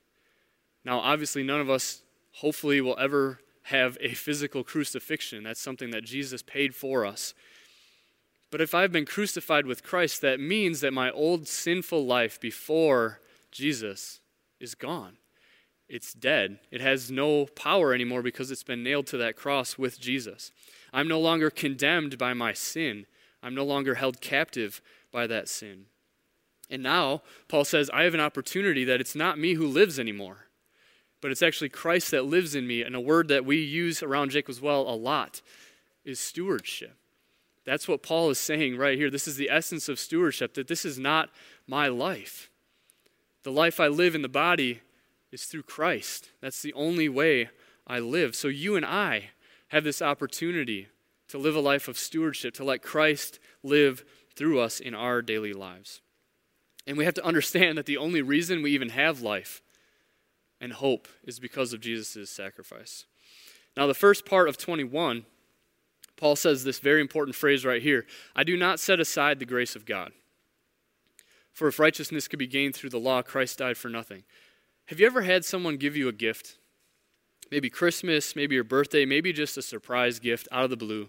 Now, 0.84 0.98
obviously, 1.00 1.42
none 1.42 1.60
of 1.60 1.70
us 1.70 2.02
hopefully 2.32 2.80
will 2.80 2.98
ever 2.98 3.40
have 3.64 3.96
a 4.00 4.14
physical 4.14 4.62
crucifixion. 4.62 5.42
That's 5.42 5.60
something 5.60 5.90
that 5.90 6.04
Jesus 6.04 6.42
paid 6.42 6.74
for 6.74 7.06
us. 7.06 7.34
But 8.50 8.60
if 8.60 8.74
I've 8.74 8.92
been 8.92 9.06
crucified 9.06 9.66
with 9.66 9.82
Christ, 9.82 10.20
that 10.20 10.38
means 10.38 10.80
that 10.80 10.92
my 10.92 11.10
old 11.10 11.48
sinful 11.48 12.06
life 12.06 12.38
before 12.38 13.20
Jesus 13.50 14.20
is 14.60 14.74
gone. 14.74 15.16
It's 15.88 16.14
dead. 16.14 16.60
It 16.70 16.80
has 16.80 17.10
no 17.10 17.46
power 17.46 17.92
anymore 17.92 18.22
because 18.22 18.50
it's 18.50 18.62
been 18.62 18.82
nailed 18.82 19.06
to 19.08 19.16
that 19.18 19.36
cross 19.36 19.76
with 19.76 20.00
Jesus. 20.00 20.52
I'm 20.92 21.08
no 21.08 21.20
longer 21.20 21.50
condemned 21.50 22.16
by 22.16 22.32
my 22.34 22.52
sin. 22.52 23.06
I'm 23.44 23.54
no 23.54 23.64
longer 23.64 23.96
held 23.96 24.22
captive 24.22 24.80
by 25.12 25.26
that 25.26 25.48
sin. 25.48 25.84
And 26.70 26.82
now, 26.82 27.22
Paul 27.46 27.66
says, 27.66 27.90
I 27.92 28.04
have 28.04 28.14
an 28.14 28.20
opportunity 28.20 28.84
that 28.84 29.00
it's 29.00 29.14
not 29.14 29.38
me 29.38 29.52
who 29.54 29.66
lives 29.66 30.00
anymore, 30.00 30.46
but 31.20 31.30
it's 31.30 31.42
actually 31.42 31.68
Christ 31.68 32.10
that 32.10 32.24
lives 32.24 32.54
in 32.54 32.66
me. 32.66 32.80
And 32.82 32.96
a 32.96 33.00
word 33.00 33.28
that 33.28 33.44
we 33.44 33.58
use 33.58 34.02
around 34.02 34.30
Jacob's 34.30 34.62
Well 34.62 34.88
a 34.88 34.96
lot 34.96 35.42
is 36.06 36.18
stewardship. 36.18 36.96
That's 37.66 37.86
what 37.86 38.02
Paul 38.02 38.30
is 38.30 38.38
saying 38.38 38.78
right 38.78 38.96
here. 38.96 39.10
This 39.10 39.28
is 39.28 39.36
the 39.36 39.50
essence 39.50 39.90
of 39.90 39.98
stewardship 39.98 40.54
that 40.54 40.68
this 40.68 40.86
is 40.86 40.98
not 40.98 41.28
my 41.66 41.88
life. 41.88 42.50
The 43.42 43.52
life 43.52 43.78
I 43.78 43.88
live 43.88 44.14
in 44.14 44.22
the 44.22 44.28
body 44.28 44.80
is 45.32 45.44
through 45.44 45.64
Christ. 45.64 46.30
That's 46.40 46.62
the 46.62 46.72
only 46.72 47.10
way 47.10 47.50
I 47.86 47.98
live. 47.98 48.34
So 48.34 48.48
you 48.48 48.74
and 48.74 48.86
I 48.86 49.30
have 49.68 49.84
this 49.84 50.00
opportunity 50.00 50.88
to 51.28 51.38
live 51.38 51.56
a 51.56 51.60
life 51.60 51.88
of 51.88 51.98
stewardship, 51.98 52.54
to 52.54 52.64
let 52.64 52.82
Christ 52.82 53.38
live 53.62 54.04
through 54.36 54.60
us 54.60 54.80
in 54.80 54.94
our 54.94 55.22
daily 55.22 55.52
lives. 55.52 56.00
And 56.86 56.96
we 56.96 57.04
have 57.04 57.14
to 57.14 57.24
understand 57.24 57.78
that 57.78 57.86
the 57.86 57.96
only 57.96 58.22
reason 58.22 58.62
we 58.62 58.72
even 58.72 58.90
have 58.90 59.22
life 59.22 59.62
and 60.60 60.72
hope 60.72 61.08
is 61.24 61.38
because 61.38 61.72
of 61.72 61.80
Jesus' 61.80 62.30
sacrifice. 62.30 63.06
Now, 63.76 63.86
the 63.86 63.94
first 63.94 64.26
part 64.26 64.48
of 64.48 64.58
21 64.58 65.24
Paul 66.16 66.36
says 66.36 66.64
this 66.64 66.78
very 66.78 67.00
important 67.00 67.34
phrase 67.34 67.64
right 67.64 67.82
here 67.82 68.06
I 68.34 68.44
do 68.44 68.56
not 68.56 68.80
set 68.80 69.00
aside 69.00 69.38
the 69.38 69.44
grace 69.44 69.76
of 69.76 69.86
God. 69.86 70.12
For 71.52 71.68
if 71.68 71.78
righteousness 71.78 72.28
could 72.28 72.38
be 72.38 72.46
gained 72.46 72.74
through 72.74 72.90
the 72.90 72.98
law, 72.98 73.22
Christ 73.22 73.58
died 73.58 73.76
for 73.76 73.88
nothing. 73.88 74.24
Have 74.86 74.98
you 74.98 75.06
ever 75.06 75.22
had 75.22 75.44
someone 75.44 75.76
give 75.76 75.96
you 75.96 76.08
a 76.08 76.12
gift? 76.12 76.58
Maybe 77.54 77.70
Christmas, 77.70 78.34
maybe 78.34 78.56
your 78.56 78.64
birthday, 78.64 79.06
maybe 79.06 79.32
just 79.32 79.56
a 79.56 79.62
surprise 79.62 80.18
gift 80.18 80.48
out 80.50 80.64
of 80.64 80.70
the 80.70 80.76
blue. 80.76 81.08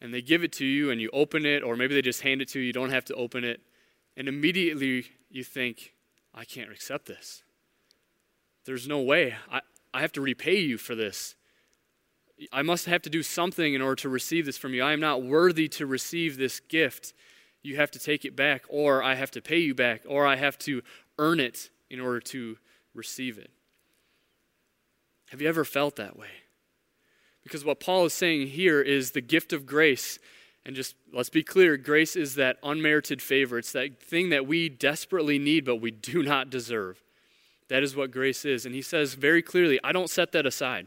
And 0.00 0.12
they 0.12 0.20
give 0.20 0.42
it 0.42 0.50
to 0.54 0.64
you 0.64 0.90
and 0.90 1.00
you 1.00 1.10
open 1.12 1.46
it, 1.46 1.62
or 1.62 1.76
maybe 1.76 1.94
they 1.94 2.02
just 2.02 2.22
hand 2.22 2.42
it 2.42 2.48
to 2.48 2.58
you, 2.58 2.66
you 2.66 2.72
don't 2.72 2.90
have 2.90 3.04
to 3.04 3.14
open 3.14 3.44
it. 3.44 3.60
And 4.16 4.26
immediately 4.26 5.06
you 5.30 5.44
think, 5.44 5.92
I 6.34 6.44
can't 6.44 6.72
accept 6.72 7.06
this. 7.06 7.44
There's 8.64 8.88
no 8.88 9.00
way. 9.00 9.36
I, 9.48 9.60
I 9.94 10.00
have 10.00 10.10
to 10.14 10.20
repay 10.20 10.58
you 10.58 10.76
for 10.76 10.96
this. 10.96 11.36
I 12.52 12.62
must 12.62 12.86
have 12.86 13.02
to 13.02 13.08
do 13.08 13.22
something 13.22 13.74
in 13.74 13.80
order 13.80 14.02
to 14.02 14.08
receive 14.08 14.46
this 14.46 14.58
from 14.58 14.74
you. 14.74 14.82
I 14.82 14.92
am 14.92 14.98
not 14.98 15.22
worthy 15.22 15.68
to 15.68 15.86
receive 15.86 16.36
this 16.36 16.58
gift. 16.58 17.14
You 17.62 17.76
have 17.76 17.92
to 17.92 18.00
take 18.00 18.24
it 18.24 18.34
back, 18.34 18.64
or 18.68 19.04
I 19.04 19.14
have 19.14 19.30
to 19.30 19.40
pay 19.40 19.58
you 19.58 19.72
back, 19.72 20.02
or 20.08 20.26
I 20.26 20.34
have 20.34 20.58
to 20.58 20.82
earn 21.16 21.38
it 21.38 21.70
in 21.88 22.00
order 22.00 22.18
to 22.18 22.56
receive 22.92 23.38
it. 23.38 23.52
Have 25.30 25.42
you 25.42 25.48
ever 25.48 25.64
felt 25.64 25.96
that 25.96 26.16
way? 26.16 26.28
Because 27.42 27.64
what 27.64 27.80
Paul 27.80 28.06
is 28.06 28.12
saying 28.12 28.48
here 28.48 28.80
is 28.80 29.10
the 29.10 29.20
gift 29.20 29.52
of 29.52 29.66
grace. 29.66 30.18
And 30.66 30.74
just 30.74 30.96
let's 31.12 31.28
be 31.28 31.42
clear 31.42 31.76
grace 31.76 32.16
is 32.16 32.36
that 32.36 32.56
unmerited 32.62 33.20
favor. 33.20 33.58
It's 33.58 33.72
that 33.72 34.02
thing 34.02 34.30
that 34.30 34.46
we 34.46 34.68
desperately 34.68 35.38
need, 35.38 35.64
but 35.64 35.76
we 35.76 35.90
do 35.90 36.22
not 36.24 36.50
deserve. 36.50 37.02
That 37.68 37.82
is 37.82 37.96
what 37.96 38.10
grace 38.10 38.44
is. 38.44 38.66
And 38.66 38.74
he 38.74 38.82
says 38.82 39.14
very 39.14 39.42
clearly, 39.42 39.78
I 39.84 39.92
don't 39.92 40.10
set 40.10 40.32
that 40.32 40.46
aside. 40.46 40.86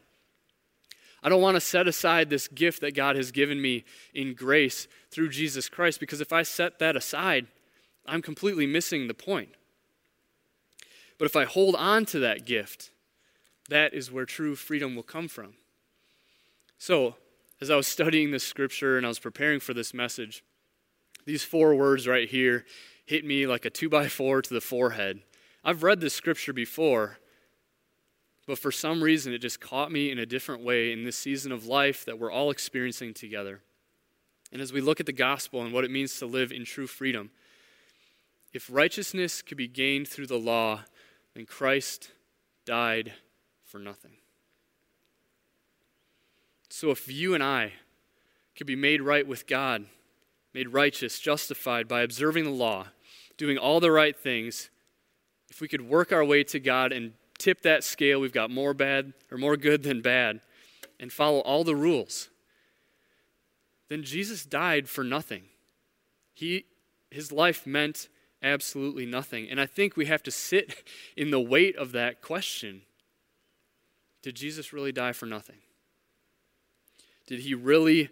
I 1.24 1.29
don't 1.29 1.41
want 1.41 1.56
to 1.56 1.62
set 1.62 1.88
aside 1.88 2.29
this 2.29 2.48
gift 2.48 2.82
that 2.82 2.96
God 2.96 3.15
has 3.15 3.32
given 3.32 3.62
me 3.62 3.84
in 4.13 4.34
grace 4.34 4.88
through 5.10 5.29
Jesus 5.29 5.67
Christ 5.67 6.00
because 6.00 6.22
if 6.22 6.32
I 6.32 6.44
set 6.44 6.79
that 6.79 6.96
aside, 6.96 7.48
I'm 8.06 8.22
completely 8.22 8.67
missing 8.67 9.08
the 9.08 9.13
point. 9.13 9.50
But 11.17 11.25
if 11.25 11.36
I 11.36 11.46
hold 11.46 11.75
on 11.75 12.06
to 12.06 12.20
that 12.20 12.46
gift, 12.46 12.91
that 13.67 13.93
is 13.93 14.12
where 14.12 14.25
true 14.25 14.55
freedom 14.55 14.95
will 14.95 15.03
come 15.03 15.27
from. 15.27 15.53
So, 16.77 17.15
as 17.59 17.69
I 17.69 17.75
was 17.75 17.88
studying 17.88 18.31
this 18.31 18.43
scripture 18.43 18.97
and 18.97 19.05
I 19.05 19.09
was 19.09 19.19
preparing 19.19 19.59
for 19.59 19.74
this 19.74 19.93
message, 19.93 20.43
these 21.25 21.43
four 21.43 21.75
words 21.75 22.07
right 22.07 22.29
here 22.29 22.65
hit 23.05 23.25
me 23.25 23.47
like 23.47 23.65
a 23.65 23.69
two 23.69 23.89
by 23.89 24.07
four 24.07 24.41
to 24.41 24.53
the 24.53 24.62
forehead. 24.62 25.21
I've 25.63 25.83
read 25.83 26.00
this 26.00 26.13
scripture 26.13 26.53
before, 26.53 27.17
but 28.45 28.59
for 28.59 28.71
some 28.71 29.01
reason, 29.01 29.33
it 29.33 29.39
just 29.39 29.59
caught 29.59 29.91
me 29.91 30.12
in 30.12 30.19
a 30.19 30.25
different 30.25 30.63
way 30.63 30.93
in 30.93 31.03
this 31.03 31.17
season 31.17 31.51
of 31.51 31.65
life 31.65 32.05
that 32.05 32.19
we're 32.19 32.31
all 32.31 32.51
experiencing 32.51 33.13
together. 33.13 33.62
And 34.51 34.62
as 34.62 34.71
we 34.71 34.79
look 34.79 35.00
at 35.00 35.05
the 35.05 35.12
gospel 35.12 35.62
and 35.63 35.74
what 35.74 35.83
it 35.83 35.91
means 35.91 36.17
to 36.19 36.25
live 36.25 36.51
in 36.51 36.63
true 36.63 36.88
freedom, 36.88 37.31
if 38.53 38.69
righteousness 38.71 39.41
could 39.41 39.57
be 39.57 39.67
gained 39.67 40.07
through 40.07 40.27
the 40.27 40.39
law, 40.39 40.83
then 41.33 41.45
Christ 41.45 42.12
died 42.65 43.13
for 43.67 43.79
nothing. 43.79 44.13
So 46.69 46.89
if 46.89 47.12
you 47.12 47.33
and 47.33 47.43
I 47.43 47.74
could 48.55 48.67
be 48.67 48.75
made 48.75 49.01
right 49.01 49.27
with 49.27 49.45
God, 49.45 49.86
made 50.53 50.69
righteous, 50.69 51.19
justified 51.19 51.88
by 51.88 52.01
observing 52.01 52.45
the 52.45 52.50
law, 52.50 52.88
doing 53.38 53.57
all 53.57 53.79
the 53.79 53.91
right 53.91 54.17
things, 54.17 54.69
if 55.50 55.62
we 55.62 55.67
could 55.67 55.81
work 55.81 56.12
our 56.12 56.24
way 56.24 56.43
to 56.45 56.59
God 56.59 56.91
and 56.91 57.13
tip 57.38 57.62
that 57.62 57.83
scale, 57.83 58.19
we've 58.19 58.33
got 58.33 58.50
more 58.50 58.74
bad 58.74 59.13
or 59.31 59.38
more 59.38 59.57
good 59.57 59.83
than 59.83 60.01
bad, 60.01 60.41
and 61.00 61.12
follow 61.12 61.39
all 61.41 61.63
the 61.63 61.75
rules, 61.75 62.29
then 63.89 64.03
Jesus 64.03 64.45
died 64.45 64.89
for 64.89 65.03
nothing. 65.03 65.43
He, 66.33 66.65
his 67.12 67.31
life 67.31 67.65
meant 67.65 68.09
absolutely 68.41 69.05
nothing. 69.05 69.47
And 69.50 69.62
I 69.62 69.65
think 69.65 69.95
we 69.95 70.05
have 70.05 70.24
to 70.24 70.31
sit 70.31 70.83
in 71.17 71.31
the 71.31 71.39
weight 71.39 71.75
of 71.75 71.91
that 71.93 72.21
question 72.21 72.81
Did 74.21 74.36
Jesus 74.36 74.74
really 74.74 74.91
die 74.91 75.13
for 75.13 75.25
nothing? 75.25 75.57
Did 77.27 77.41
he 77.41 77.53
really 77.53 78.09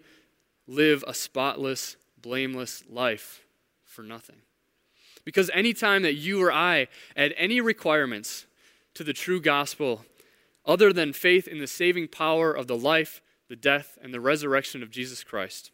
live 0.67 1.03
a 1.07 1.13
spotless, 1.13 1.95
blameless 2.21 2.83
life 2.89 3.41
for 3.83 4.03
nothing? 4.03 4.37
Because 5.23 5.49
anytime 5.53 6.03
that 6.03 6.13
you 6.13 6.41
or 6.41 6.51
I 6.51 6.87
add 7.15 7.33
any 7.37 7.59
requirements 7.59 8.45
to 8.93 9.03
the 9.03 9.13
true 9.13 9.41
gospel 9.41 10.05
other 10.65 10.93
than 10.93 11.13
faith 11.13 11.47
in 11.47 11.59
the 11.59 11.67
saving 11.67 12.07
power 12.07 12.51
of 12.53 12.67
the 12.67 12.77
life, 12.77 13.21
the 13.49 13.55
death, 13.55 13.97
and 14.01 14.13
the 14.13 14.19
resurrection 14.19 14.83
of 14.83 14.91
Jesus 14.91 15.23
Christ, 15.23 15.71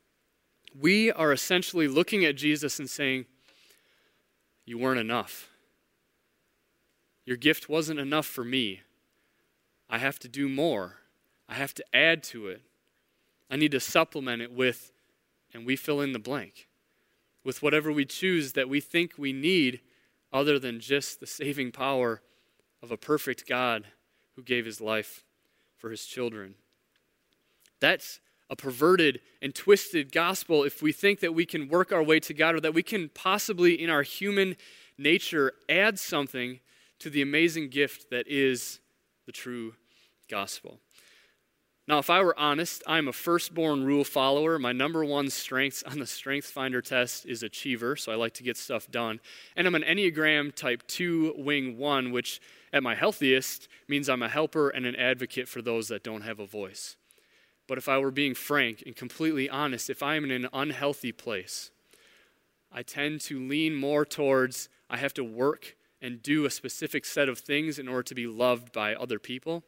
we 0.78 1.12
are 1.12 1.32
essentially 1.32 1.88
looking 1.88 2.24
at 2.24 2.36
Jesus 2.36 2.80
and 2.80 2.90
saying, 2.90 3.26
You 4.66 4.78
weren't 4.78 5.00
enough. 5.00 5.50
Your 7.26 7.38
gift 7.38 7.70
wasn't 7.70 8.00
enough 8.00 8.26
for 8.26 8.44
me. 8.44 8.82
I 9.92 9.98
have 9.98 10.18
to 10.20 10.30
do 10.30 10.48
more. 10.48 10.96
I 11.50 11.56
have 11.56 11.74
to 11.76 11.86
add 11.94 12.24
to 12.24 12.48
it. 12.48 12.62
I 13.50 13.58
need 13.58 13.74
to 13.74 13.82
supplement 13.82 14.42
it 14.42 14.54
with, 14.54 14.94
and 15.54 15.66
we 15.66 15.76
fill 15.76 16.00
in 16.00 16.14
the 16.14 16.20
blank, 16.20 16.70
with 17.44 17.62
whatever 17.62 17.92
we 17.92 18.06
choose 18.06 18.54
that 18.54 18.70
we 18.70 18.80
think 18.80 19.16
we 19.18 19.34
need 19.34 19.82
other 20.32 20.58
than 20.58 20.80
just 20.80 21.20
the 21.20 21.28
saving 21.28 21.74
power 21.74 22.22
of 22.82 22.90
a 22.90 22.98
perfect 22.98 23.46
God 23.46 23.84
who 24.38 24.42
gave 24.42 24.66
his 24.66 24.80
life 24.80 25.26
for 25.78 25.92
his 25.92 26.06
children. 26.06 26.56
That's 27.82 28.22
a 28.50 28.56
perverted 28.56 29.20
and 29.42 29.54
twisted 29.54 30.14
gospel 30.14 30.64
if 30.64 30.82
we 30.82 30.94
think 30.94 31.20
that 31.20 31.36
we 31.36 31.46
can 31.46 31.68
work 31.68 31.92
our 31.92 32.04
way 32.04 32.22
to 32.22 32.34
God 32.34 32.56
or 32.56 32.62
that 32.62 32.74
we 32.74 32.84
can 32.84 33.10
possibly, 33.10 33.74
in 33.74 33.90
our 33.90 34.04
human 34.04 34.56
nature, 34.98 35.52
add 35.68 36.00
something 36.00 36.62
to 37.00 37.10
the 37.10 37.22
amazing 37.22 37.70
gift 37.70 38.10
that 38.10 38.26
is 38.30 38.80
the 39.26 39.34
true 39.34 39.74
gospel. 40.32 40.80
Now, 41.88 42.00
if 42.00 42.10
I 42.10 42.22
were 42.22 42.38
honest, 42.40 42.84
I'm 42.88 43.10
a 43.10 43.14
firstborn 43.14 43.84
rule 43.84 44.06
follower. 44.06 44.58
My 44.58 44.72
number 44.72 45.04
one 45.04 45.30
strength 45.30 45.84
on 45.92 46.00
the 46.00 46.08
Strength 46.08 46.46
Finder 46.46 46.82
test 46.82 47.26
is 47.26 47.44
achiever, 47.44 47.98
so 47.98 48.12
I 48.12 48.16
like 48.16 48.34
to 48.36 48.44
get 48.44 48.56
stuff 48.56 48.90
done. 48.90 49.20
And 49.56 49.68
I'm 49.68 49.76
an 49.76 49.84
Enneagram 49.84 50.56
Type 50.56 50.88
2 50.88 51.36
Wing 51.38 51.78
1, 51.78 52.12
which 52.12 52.40
at 52.72 52.82
my 52.82 52.96
healthiest 52.96 53.68
means 53.90 54.08
I'm 54.08 54.24
a 54.24 54.30
helper 54.30 54.70
and 54.70 54.86
an 54.86 54.96
advocate 54.96 55.50
for 55.50 55.62
those 55.62 55.90
that 55.90 56.04
don't 56.04 56.22
have 56.22 56.40
a 56.40 56.46
voice. 56.46 56.96
But 57.68 57.78
if 57.78 57.90
I 57.90 57.98
were 57.98 58.12
being 58.12 58.36
frank 58.36 58.84
and 58.86 58.96
completely 58.96 59.50
honest, 59.50 59.90
if 59.90 60.02
I 60.02 60.16
am 60.16 60.24
in 60.24 60.32
an 60.32 60.48
unhealthy 60.54 61.12
place, 61.12 61.72
I 62.72 62.84
tend 62.84 63.20
to 63.22 63.40
lean 63.40 63.76
more 63.76 64.06
towards 64.06 64.70
I 64.90 64.98
have 64.98 65.14
to 65.16 65.24
work 65.24 65.76
and 66.02 66.24
do 66.24 66.46
a 66.46 66.50
specific 66.50 67.06
set 67.06 67.28
of 67.28 67.40
things 67.40 67.78
in 67.78 67.88
order 67.88 68.04
to 68.04 68.16
be 68.16 68.28
loved 68.28 68.72
by 68.72 68.96
other 68.96 69.20
people 69.20 69.64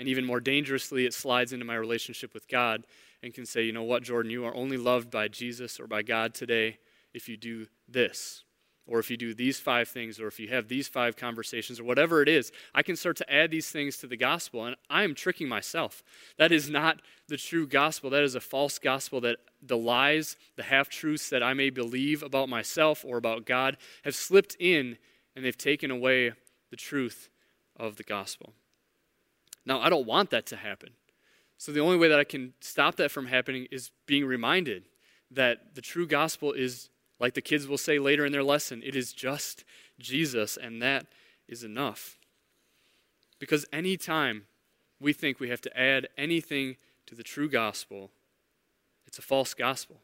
and 0.00 0.08
even 0.08 0.24
more 0.24 0.40
dangerously, 0.40 1.04
it 1.04 1.12
slides 1.12 1.52
into 1.52 1.66
my 1.66 1.74
relationship 1.74 2.32
with 2.32 2.48
God 2.48 2.86
and 3.22 3.34
can 3.34 3.44
say, 3.44 3.64
you 3.64 3.72
know 3.72 3.82
what, 3.82 4.02
Jordan, 4.02 4.32
you 4.32 4.46
are 4.46 4.54
only 4.54 4.78
loved 4.78 5.10
by 5.10 5.28
Jesus 5.28 5.78
or 5.78 5.86
by 5.86 6.00
God 6.00 6.32
today 6.32 6.78
if 7.12 7.28
you 7.28 7.36
do 7.36 7.66
this, 7.86 8.44
or 8.86 8.98
if 8.98 9.10
you 9.10 9.18
do 9.18 9.34
these 9.34 9.60
five 9.60 9.88
things, 9.88 10.18
or 10.18 10.26
if 10.26 10.40
you 10.40 10.48
have 10.48 10.68
these 10.68 10.88
five 10.88 11.16
conversations, 11.16 11.78
or 11.78 11.84
whatever 11.84 12.22
it 12.22 12.30
is. 12.30 12.50
I 12.74 12.82
can 12.82 12.96
start 12.96 13.18
to 13.18 13.30
add 13.30 13.50
these 13.50 13.70
things 13.70 13.98
to 13.98 14.06
the 14.06 14.16
gospel, 14.16 14.64
and 14.64 14.74
I 14.88 15.02
am 15.02 15.14
tricking 15.14 15.50
myself. 15.50 16.02
That 16.38 16.50
is 16.50 16.70
not 16.70 17.02
the 17.28 17.36
true 17.36 17.66
gospel. 17.66 18.08
That 18.08 18.22
is 18.22 18.34
a 18.34 18.40
false 18.40 18.78
gospel 18.78 19.20
that 19.20 19.36
the 19.60 19.76
lies, 19.76 20.38
the 20.56 20.62
half 20.62 20.88
truths 20.88 21.28
that 21.28 21.42
I 21.42 21.52
may 21.52 21.68
believe 21.68 22.22
about 22.22 22.48
myself 22.48 23.04
or 23.06 23.18
about 23.18 23.44
God 23.44 23.76
have 24.04 24.14
slipped 24.14 24.56
in 24.58 24.96
and 25.36 25.44
they've 25.44 25.58
taken 25.58 25.90
away 25.90 26.32
the 26.70 26.76
truth 26.76 27.28
of 27.76 27.96
the 27.96 28.02
gospel. 28.02 28.54
Now, 29.64 29.80
I 29.80 29.88
don't 29.88 30.06
want 30.06 30.30
that 30.30 30.46
to 30.46 30.56
happen. 30.56 30.90
So 31.58 31.72
the 31.72 31.80
only 31.80 31.98
way 31.98 32.08
that 32.08 32.18
I 32.18 32.24
can 32.24 32.54
stop 32.60 32.96
that 32.96 33.10
from 33.10 33.26
happening 33.26 33.68
is 33.70 33.90
being 34.06 34.24
reminded 34.24 34.84
that 35.30 35.74
the 35.74 35.82
true 35.82 36.06
gospel 36.06 36.52
is, 36.52 36.88
like 37.18 37.34
the 37.34 37.42
kids 37.42 37.66
will 37.66 37.78
say 37.78 37.98
later 37.98 38.24
in 38.24 38.32
their 38.32 38.42
lesson, 38.42 38.82
it 38.84 38.96
is 38.96 39.12
just 39.12 39.64
Jesus, 39.98 40.56
and 40.56 40.80
that 40.80 41.06
is 41.48 41.62
enough. 41.62 42.18
Because 43.38 43.66
anytime 43.72 44.46
we 45.00 45.12
think 45.12 45.38
we 45.38 45.50
have 45.50 45.60
to 45.60 45.78
add 45.78 46.08
anything 46.16 46.76
to 47.06 47.14
the 47.14 47.22
true 47.22 47.48
gospel, 47.48 48.10
it's 49.06 49.18
a 49.18 49.22
false 49.22 49.54
gospel. 49.54 50.00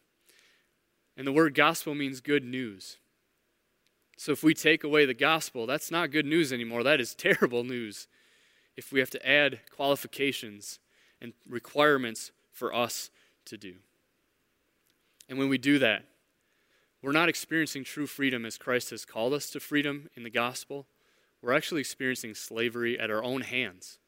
And 1.17 1.27
the 1.27 1.33
word 1.33 1.55
gospel 1.55 1.95
means 1.95 2.21
good 2.21 2.45
news. 2.45 2.99
So 4.19 4.33
if 4.33 4.43
we 4.43 4.55
take 4.55 4.85
away 4.85 5.07
the 5.07 5.15
gospel, 5.15 5.67
that's 5.67 5.91
not 5.91 6.11
good 6.11 6.27
news 6.27 6.53
anymore. 6.53 6.83
That 6.83 7.01
is 7.01 7.15
terrible 7.15 7.65
news 7.65 8.09
if 8.77 8.93
we 8.93 9.01
have 9.01 9.11
to 9.11 9.29
add 9.29 9.61
qualifications 9.75 10.79
and 11.21 11.33
requirements 11.49 12.33
for 12.53 12.75
us 12.75 13.11
to 13.47 13.57
do. 13.57 13.75
And 15.29 15.39
when 15.39 15.49
we 15.49 15.59
do 15.59 15.79
that, 15.79 16.05
we're 17.03 17.13
not 17.13 17.29
experiencing 17.29 17.85
true 17.85 18.07
freedom 18.07 18.45
as 18.45 18.59
Christ 18.59 18.91
has 18.91 19.05
called 19.05 19.33
us 19.33 19.51
to 19.51 19.61
freedom 19.61 20.09
in 20.15 20.23
the 20.23 20.31
gospel. 20.31 20.87
We're 21.43 21.53
actually 21.53 21.81
experiencing 21.81 22.35
slavery 22.35 22.99
at 22.99 23.11
our 23.11 23.23
own 23.23 23.43
hands. 23.43 23.99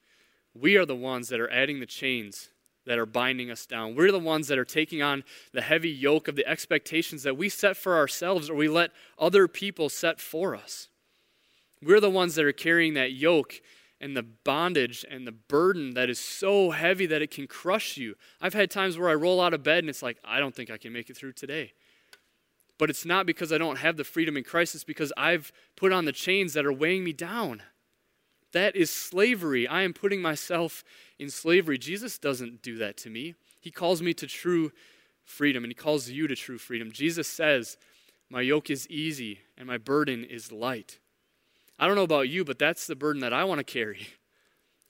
We 0.55 0.77
are 0.77 0.87
the 0.87 0.97
ones 0.97 1.29
that 1.29 1.41
are 1.41 1.51
adding 1.51 1.81
the 1.81 1.87
chains 1.87 2.49
that 2.87 2.99
are 2.99 3.07
binding 3.07 3.51
us 3.51 3.67
down. 3.67 3.95
We're 3.95 4.11
the 4.11 4.19
ones 4.19 4.49
that 4.49 4.59
are 4.59 4.65
taking 4.65 5.03
on 5.03 5.23
the 5.53 5.61
heavy 5.61 5.91
yoke 5.91 6.27
of 6.27 6.37
the 6.37 6.47
expectations 6.49 7.23
that 7.23 7.37
we 7.37 7.51
set 7.51 7.77
for 7.77 7.97
ourselves 7.97 8.49
or 8.49 8.55
we 8.55 8.69
let 8.69 8.91
other 9.19 9.47
people 9.47 9.91
set 9.91 10.21
for 10.21 10.57
us. 10.57 10.89
We're 11.83 12.01
the 12.01 12.11
ones 12.11 12.35
that 12.35 12.47
are 12.47 12.53
carrying 12.53 12.95
that 12.95 13.13
yoke 13.13 13.61
and 14.01 14.17
the 14.17 14.23
bondage 14.23 15.05
and 15.11 15.27
the 15.27 15.33
burden 15.33 15.95
that 15.95 16.09
is 16.09 16.19
so 16.19 16.71
heavy 16.71 17.07
that 17.07 17.23
it 17.23 17.31
can 17.31 17.47
crush 17.47 17.97
you. 17.97 18.15
I've 18.41 18.55
had 18.55 18.71
times 18.71 18.97
where 18.97 19.09
I 19.09 19.15
roll 19.15 19.41
out 19.41 19.55
of 19.55 19.63
bed 19.63 19.81
and 19.81 19.89
it's 19.89 20.03
like, 20.03 20.19
I 20.25 20.39
don't 20.39 20.55
think 20.55 20.71
I 20.71 20.77
can 20.77 20.93
make 20.93 21.11
it 21.11 21.17
through 21.17 21.33
today. 21.33 21.73
But 22.79 22.91
it's 22.91 23.05
not 23.05 23.27
because 23.27 23.53
I 23.53 23.59
don't 23.59 23.79
have 23.79 23.97
the 23.97 24.05
freedom 24.05 24.37
in 24.37 24.45
Christ, 24.45 24.75
it's 24.75 24.85
because 24.85 25.13
I've 25.17 25.53
put 25.77 25.93
on 25.93 26.05
the 26.05 26.13
chains 26.13 26.53
that 26.55 26.65
are 26.65 26.73
weighing 26.73 27.03
me 27.03 27.13
down. 27.13 27.63
That 28.53 28.77
is 28.77 28.91
slavery. 28.91 29.67
I 29.67 29.83
am 29.83 29.93
putting 29.93 30.23
myself 30.23 30.85
in 31.19 31.29
slavery. 31.29 31.77
Jesus 31.77 32.19
doesn't 32.19 32.63
do 32.63 32.77
that 32.79 32.97
to 32.99 33.11
me. 33.11 33.35
He 33.61 33.71
calls 33.71 34.01
me 34.01 34.15
to 34.15 34.27
true 34.27 34.73
freedom, 35.25 35.65
and 35.65 35.71
He 35.71 35.75
calls 35.75 36.09
you 36.09 36.27
to 36.29 36.37
true 36.37 36.57
freedom. 36.57 36.91
Jesus 36.91 37.29
says, 37.29 37.77
My 38.31 38.41
yoke 38.41 38.71
is 38.71 38.89
easy 38.89 39.41
and 39.57 39.67
my 39.67 39.77
burden 39.77 40.25
is 40.25 40.53
light. 40.53 40.99
I 41.79 41.87
don't 41.87 41.97
know 41.97 42.03
about 42.03 42.29
you, 42.29 42.45
but 42.45 42.59
that's 42.59 42.87
the 42.87 42.97
burden 42.97 43.21
that 43.23 43.33
I 43.33 43.45
want 43.45 43.59
to 43.59 43.65
carry. 43.65 44.09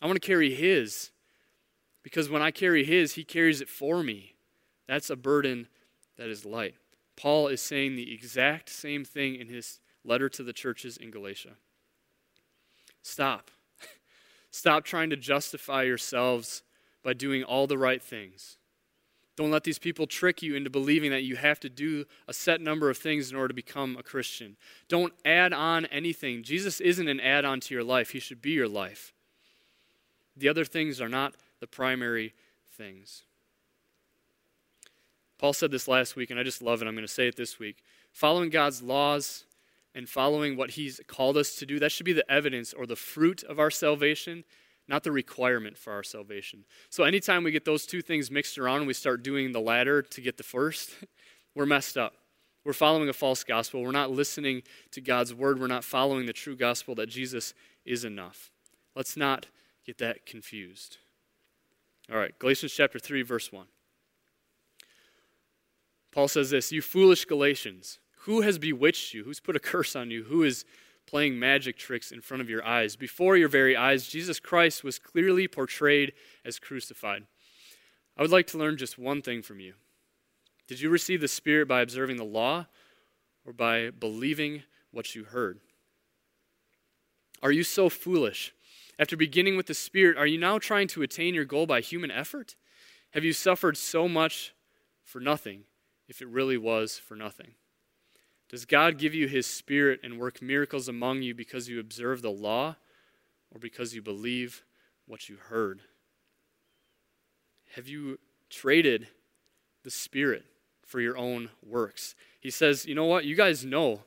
I 0.00 0.06
want 0.06 0.20
to 0.20 0.26
carry 0.26 0.54
His. 0.54 1.10
Because 2.02 2.30
when 2.30 2.42
I 2.42 2.50
carry 2.50 2.84
His, 2.84 3.14
He 3.14 3.24
carries 3.24 3.60
it 3.60 3.68
for 3.68 4.02
me. 4.02 4.36
That's 4.86 5.10
a 5.10 5.16
burden 5.16 5.68
that 6.16 6.28
is 6.28 6.44
light. 6.44 6.74
Paul 7.16 7.48
is 7.48 7.60
saying 7.60 7.96
the 7.96 8.14
exact 8.14 8.68
same 8.70 9.04
thing 9.04 9.34
in 9.34 9.48
his 9.48 9.80
letter 10.04 10.28
to 10.28 10.44
the 10.44 10.52
churches 10.52 10.96
in 10.96 11.10
Galatia. 11.10 11.56
Stop. 13.02 13.50
Stop 14.52 14.84
trying 14.84 15.10
to 15.10 15.16
justify 15.16 15.82
yourselves 15.82 16.62
by 17.02 17.14
doing 17.14 17.42
all 17.42 17.66
the 17.66 17.76
right 17.76 18.00
things. 18.00 18.57
Don't 19.38 19.52
let 19.52 19.62
these 19.62 19.78
people 19.78 20.08
trick 20.08 20.42
you 20.42 20.56
into 20.56 20.68
believing 20.68 21.12
that 21.12 21.22
you 21.22 21.36
have 21.36 21.60
to 21.60 21.68
do 21.68 22.06
a 22.26 22.32
set 22.32 22.60
number 22.60 22.90
of 22.90 22.98
things 22.98 23.30
in 23.30 23.36
order 23.36 23.46
to 23.46 23.54
become 23.54 23.96
a 23.96 24.02
Christian. 24.02 24.56
Don't 24.88 25.12
add 25.24 25.52
on 25.52 25.86
anything. 25.86 26.42
Jesus 26.42 26.80
isn't 26.80 27.06
an 27.06 27.20
add 27.20 27.44
on 27.44 27.60
to 27.60 27.72
your 27.72 27.84
life, 27.84 28.10
He 28.10 28.18
should 28.18 28.42
be 28.42 28.50
your 28.50 28.66
life. 28.66 29.14
The 30.36 30.48
other 30.48 30.64
things 30.64 31.00
are 31.00 31.08
not 31.08 31.34
the 31.60 31.68
primary 31.68 32.34
things. 32.76 33.22
Paul 35.38 35.52
said 35.52 35.70
this 35.70 35.86
last 35.86 36.16
week, 36.16 36.30
and 36.32 36.40
I 36.40 36.42
just 36.42 36.60
love 36.60 36.82
it. 36.82 36.88
I'm 36.88 36.96
going 36.96 37.06
to 37.06 37.12
say 37.12 37.28
it 37.28 37.36
this 37.36 37.60
week. 37.60 37.84
Following 38.10 38.50
God's 38.50 38.82
laws 38.82 39.44
and 39.94 40.08
following 40.08 40.56
what 40.56 40.70
He's 40.70 41.00
called 41.06 41.36
us 41.36 41.54
to 41.54 41.64
do, 41.64 41.78
that 41.78 41.92
should 41.92 42.06
be 42.06 42.12
the 42.12 42.28
evidence 42.28 42.72
or 42.72 42.86
the 42.86 42.96
fruit 42.96 43.44
of 43.44 43.60
our 43.60 43.70
salvation, 43.70 44.42
not 44.88 45.04
the 45.04 45.12
requirement 45.12 45.76
for 45.76 45.92
our 45.92 46.02
salvation. 46.02 46.64
So 46.88 47.04
anytime 47.04 47.44
we 47.44 47.50
get 47.50 47.64
those 47.64 47.86
two 47.86 48.00
things 48.00 48.30
mixed 48.30 48.58
around 48.58 48.78
and 48.78 48.86
we 48.86 48.94
start 48.94 49.22
doing 49.22 49.52
the 49.52 49.60
latter 49.60 50.02
to 50.02 50.20
get 50.20 50.38
the 50.38 50.42
first, 50.42 50.90
we're 51.54 51.66
messed 51.66 51.96
up. 51.96 52.14
We're 52.64 52.72
following 52.72 53.08
a 53.08 53.12
false 53.12 53.44
gospel. 53.44 53.82
We're 53.82 53.92
not 53.92 54.10
listening 54.10 54.62
to 54.92 55.00
God's 55.00 55.32
word. 55.32 55.60
We're 55.60 55.68
not 55.68 55.84
following 55.84 56.26
the 56.26 56.32
true 56.32 56.56
gospel 56.56 56.94
that 56.96 57.08
Jesus 57.08 57.54
is 57.84 58.04
enough. 58.04 58.50
Let's 58.96 59.16
not 59.16 59.46
get 59.86 59.98
that 59.98 60.26
confused. 60.26 60.98
All 62.10 62.18
right, 62.18 62.36
Galatians 62.38 62.72
chapter 62.72 62.98
3, 62.98 63.22
verse 63.22 63.52
1. 63.52 63.66
Paul 66.12 66.28
says 66.28 66.50
this 66.50 66.72
You 66.72 66.82
foolish 66.82 67.24
Galatians, 67.26 67.98
who 68.20 68.40
has 68.40 68.58
bewitched 68.58 69.14
you? 69.14 69.24
Who's 69.24 69.40
put 69.40 69.56
a 69.56 69.60
curse 69.60 69.94
on 69.94 70.10
you? 70.10 70.24
Who 70.24 70.42
is 70.42 70.64
playing 71.08 71.38
magic 71.38 71.78
tricks 71.78 72.12
in 72.12 72.20
front 72.20 72.42
of 72.42 72.50
your 72.50 72.64
eyes? 72.64 72.94
Before 72.94 73.36
your 73.36 73.48
very 73.48 73.74
eyes, 73.74 74.06
Jesus 74.06 74.38
Christ 74.38 74.84
was 74.84 74.98
clearly 74.98 75.48
portrayed 75.48 76.12
as 76.44 76.58
crucified. 76.58 77.24
I 78.16 78.22
would 78.22 78.30
like 78.30 78.46
to 78.48 78.58
learn 78.58 78.76
just 78.76 78.98
one 78.98 79.22
thing 79.22 79.42
from 79.42 79.58
you. 79.58 79.74
Did 80.66 80.80
you 80.80 80.90
receive 80.90 81.22
the 81.22 81.28
Spirit 81.28 81.66
by 81.66 81.80
observing 81.80 82.18
the 82.18 82.24
law 82.24 82.66
or 83.46 83.54
by 83.54 83.90
believing 83.90 84.64
what 84.90 85.14
you 85.14 85.24
heard? 85.24 85.60
Are 87.42 87.52
you 87.52 87.62
so 87.62 87.88
foolish? 87.88 88.52
After 88.98 89.16
beginning 89.16 89.56
with 89.56 89.66
the 89.66 89.74
Spirit, 89.74 90.18
are 90.18 90.26
you 90.26 90.38
now 90.38 90.58
trying 90.58 90.88
to 90.88 91.02
attain 91.02 91.34
your 91.34 91.44
goal 91.44 91.66
by 91.66 91.80
human 91.80 92.10
effort? 92.10 92.56
Have 93.12 93.24
you 93.24 93.32
suffered 93.32 93.76
so 93.76 94.08
much 94.08 94.52
for 95.04 95.20
nothing 95.20 95.62
if 96.06 96.20
it 96.20 96.28
really 96.28 96.58
was 96.58 96.98
for 96.98 97.14
nothing? 97.14 97.52
Does 98.48 98.64
God 98.64 98.98
give 98.98 99.14
you 99.14 99.28
His 99.28 99.46
Spirit 99.46 100.00
and 100.02 100.18
work 100.18 100.40
miracles 100.40 100.88
among 100.88 101.22
you 101.22 101.34
because 101.34 101.68
you 101.68 101.78
observe 101.78 102.22
the 102.22 102.30
law 102.30 102.76
or 103.52 103.58
because 103.60 103.94
you 103.94 104.02
believe 104.02 104.64
what 105.06 105.28
you 105.28 105.36
heard? 105.36 105.82
Have 107.74 107.86
you 107.86 108.18
traded 108.48 109.08
the 109.84 109.90
Spirit 109.90 110.44
for 110.84 111.00
your 111.00 111.18
own 111.18 111.50
works? 111.62 112.14
He 112.40 112.50
says, 112.50 112.86
You 112.86 112.94
know 112.94 113.04
what? 113.04 113.24
You 113.24 113.34
guys 113.34 113.64
know 113.64 114.00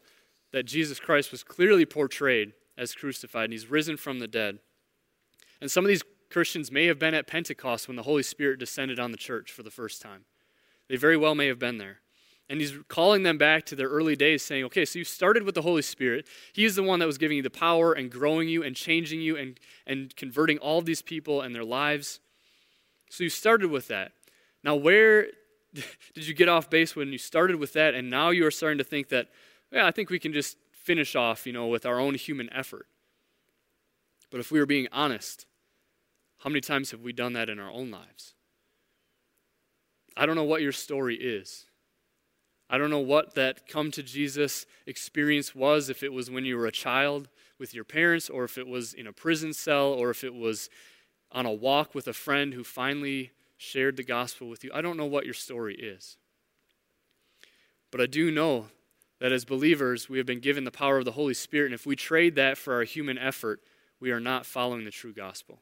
that 0.51 0.65
Jesus 0.65 0.99
Christ 0.99 1.31
was 1.31 1.43
clearly 1.43 1.85
portrayed 1.85 2.53
as 2.77 2.95
crucified 2.95 3.45
and 3.45 3.53
He's 3.53 3.69
risen 3.69 3.95
from 3.95 4.19
the 4.19 4.27
dead. 4.27 4.59
And 5.61 5.69
some 5.69 5.85
of 5.85 5.89
these 5.89 6.03
Christians 6.31 6.71
may 6.71 6.87
have 6.87 6.97
been 6.97 7.13
at 7.13 7.27
Pentecost 7.27 7.87
when 7.87 7.97
the 7.97 8.03
Holy 8.03 8.23
Spirit 8.23 8.59
descended 8.59 8.99
on 8.99 9.11
the 9.11 9.17
church 9.17 9.51
for 9.51 9.61
the 9.61 9.69
first 9.69 10.01
time. 10.01 10.25
They 10.87 10.95
very 10.95 11.17
well 11.17 11.35
may 11.35 11.47
have 11.47 11.59
been 11.59 11.77
there. 11.77 12.00
And 12.51 12.59
he's 12.59 12.75
calling 12.89 13.23
them 13.23 13.37
back 13.37 13.65
to 13.67 13.77
their 13.77 13.87
early 13.87 14.17
days, 14.17 14.43
saying, 14.43 14.65
okay, 14.65 14.83
so 14.83 14.99
you 14.99 15.05
started 15.05 15.43
with 15.43 15.55
the 15.55 15.61
Holy 15.61 15.81
Spirit. 15.81 16.27
He 16.51 16.65
is 16.65 16.75
the 16.75 16.83
one 16.83 16.99
that 16.99 17.05
was 17.05 17.17
giving 17.17 17.37
you 17.37 17.43
the 17.43 17.49
power 17.49 17.93
and 17.93 18.11
growing 18.11 18.49
you 18.49 18.61
and 18.61 18.75
changing 18.75 19.21
you 19.21 19.37
and, 19.37 19.57
and 19.87 20.13
converting 20.17 20.57
all 20.57 20.81
these 20.81 21.01
people 21.01 21.39
and 21.39 21.55
their 21.55 21.63
lives. 21.63 22.19
So 23.09 23.23
you 23.23 23.29
started 23.29 23.71
with 23.71 23.87
that. 23.87 24.11
Now, 24.65 24.75
where 24.75 25.27
did 25.73 26.27
you 26.27 26.33
get 26.33 26.49
off 26.49 26.69
base 26.69 26.93
when 26.93 27.13
you 27.13 27.17
started 27.17 27.55
with 27.55 27.71
that 27.71 27.93
and 27.93 28.09
now 28.09 28.31
you 28.31 28.45
are 28.45 28.51
starting 28.51 28.79
to 28.79 28.83
think 28.83 29.07
that, 29.09 29.29
yeah, 29.71 29.87
I 29.87 29.91
think 29.91 30.09
we 30.09 30.19
can 30.19 30.33
just 30.33 30.57
finish 30.73 31.15
off, 31.15 31.47
you 31.47 31.53
know, 31.53 31.67
with 31.67 31.85
our 31.85 32.01
own 32.01 32.15
human 32.15 32.51
effort? 32.51 32.85
But 34.29 34.41
if 34.41 34.51
we 34.51 34.59
were 34.59 34.65
being 34.65 34.89
honest, 34.91 35.45
how 36.39 36.49
many 36.49 36.59
times 36.59 36.91
have 36.91 36.99
we 36.99 37.13
done 37.13 37.31
that 37.31 37.49
in 37.49 37.59
our 37.59 37.71
own 37.71 37.91
lives? 37.91 38.33
I 40.17 40.25
don't 40.25 40.35
know 40.35 40.43
what 40.43 40.61
your 40.61 40.73
story 40.73 41.15
is. 41.15 41.67
I 42.71 42.77
don't 42.77 42.89
know 42.89 42.99
what 42.99 43.35
that 43.35 43.67
come 43.67 43.91
to 43.91 44.01
Jesus 44.01 44.65
experience 44.87 45.53
was, 45.53 45.89
if 45.89 46.03
it 46.03 46.13
was 46.13 46.31
when 46.31 46.45
you 46.45 46.55
were 46.55 46.67
a 46.67 46.71
child 46.71 47.27
with 47.59 47.73
your 47.73 47.83
parents, 47.83 48.29
or 48.29 48.45
if 48.45 48.57
it 48.57 48.65
was 48.65 48.93
in 48.93 49.07
a 49.07 49.13
prison 49.13 49.51
cell, 49.51 49.87
or 49.87 50.09
if 50.09 50.23
it 50.23 50.33
was 50.33 50.69
on 51.33 51.45
a 51.45 51.51
walk 51.51 51.93
with 51.93 52.07
a 52.07 52.13
friend 52.13 52.53
who 52.53 52.63
finally 52.63 53.31
shared 53.57 53.97
the 53.97 54.03
gospel 54.03 54.47
with 54.47 54.63
you. 54.63 54.71
I 54.73 54.81
don't 54.81 54.95
know 54.95 55.05
what 55.05 55.25
your 55.25 55.33
story 55.33 55.75
is. 55.75 56.15
But 57.91 57.99
I 57.99 58.05
do 58.05 58.31
know 58.31 58.67
that 59.19 59.33
as 59.33 59.43
believers, 59.43 60.09
we 60.09 60.17
have 60.17 60.25
been 60.25 60.39
given 60.39 60.63
the 60.63 60.71
power 60.71 60.97
of 60.97 61.05
the 61.05 61.11
Holy 61.11 61.33
Spirit, 61.33 61.67
and 61.67 61.75
if 61.75 61.85
we 61.85 61.97
trade 61.97 62.35
that 62.35 62.57
for 62.57 62.73
our 62.73 62.83
human 62.83 63.17
effort, 63.17 63.59
we 63.99 64.11
are 64.11 64.21
not 64.21 64.45
following 64.45 64.85
the 64.85 64.91
true 64.91 65.13
gospel. 65.13 65.59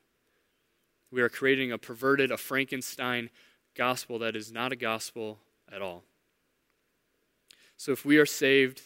We 1.11 1.21
are 1.23 1.29
creating 1.29 1.71
a 1.71 1.79
perverted, 1.79 2.29
a 2.31 2.37
Frankenstein 2.37 3.31
gospel 3.75 4.19
that 4.19 4.35
is 4.35 4.51
not 4.51 4.71
a 4.71 4.75
gospel 4.75 5.39
at 5.71 5.81
all. 5.81 6.03
So 7.79 7.93
if 7.93 8.03
we 8.03 8.17
are 8.17 8.25
saved 8.25 8.81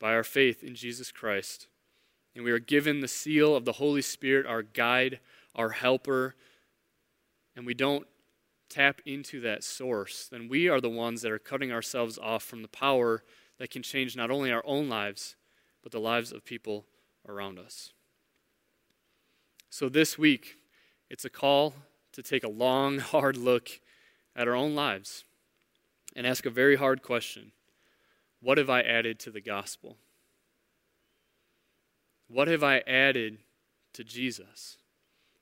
by 0.00 0.12
our 0.12 0.24
faith 0.24 0.64
in 0.64 0.74
Jesus 0.74 1.12
Christ, 1.12 1.68
and 2.34 2.44
we 2.44 2.50
are 2.50 2.58
given 2.58 2.98
the 2.98 3.06
seal 3.06 3.54
of 3.54 3.64
the 3.64 3.74
Holy 3.74 4.02
Spirit, 4.02 4.46
our 4.46 4.62
guide, 4.62 5.20
our 5.54 5.70
helper, 5.70 6.34
and 7.54 7.64
we 7.64 7.72
don't 7.72 8.04
tap 8.68 9.00
into 9.06 9.40
that 9.42 9.62
source, 9.62 10.26
then 10.28 10.48
we 10.48 10.68
are 10.68 10.80
the 10.80 10.90
ones 10.90 11.22
that 11.22 11.30
are 11.30 11.38
cutting 11.38 11.70
ourselves 11.70 12.18
off 12.18 12.42
from 12.42 12.62
the 12.62 12.68
power 12.68 13.22
that 13.58 13.70
can 13.70 13.80
change 13.80 14.16
not 14.16 14.32
only 14.32 14.50
our 14.50 14.64
own 14.66 14.88
lives, 14.88 15.36
but 15.84 15.92
the 15.92 16.00
lives 16.00 16.32
of 16.32 16.44
people 16.44 16.84
around 17.28 17.60
us. 17.60 17.92
So 19.70 19.88
this 19.88 20.18
week, 20.18 20.56
it's 21.08 21.24
a 21.24 21.30
call 21.30 21.74
to 22.10 22.24
take 22.24 22.42
a 22.42 22.50
long, 22.50 22.98
hard 22.98 23.36
look 23.36 23.68
at 24.34 24.48
our 24.48 24.56
own 24.56 24.74
lives 24.74 25.22
and 26.16 26.26
ask 26.26 26.44
a 26.44 26.50
very 26.50 26.74
hard 26.74 27.04
question 27.04 27.52
What 28.40 28.58
have 28.58 28.70
I 28.70 28.80
added 28.80 29.18
to 29.20 29.30
the 29.30 29.40
gospel? 29.40 29.96
What 32.28 32.48
have 32.48 32.62
I 32.62 32.78
added 32.80 33.38
to 33.94 34.04
Jesus 34.04 34.78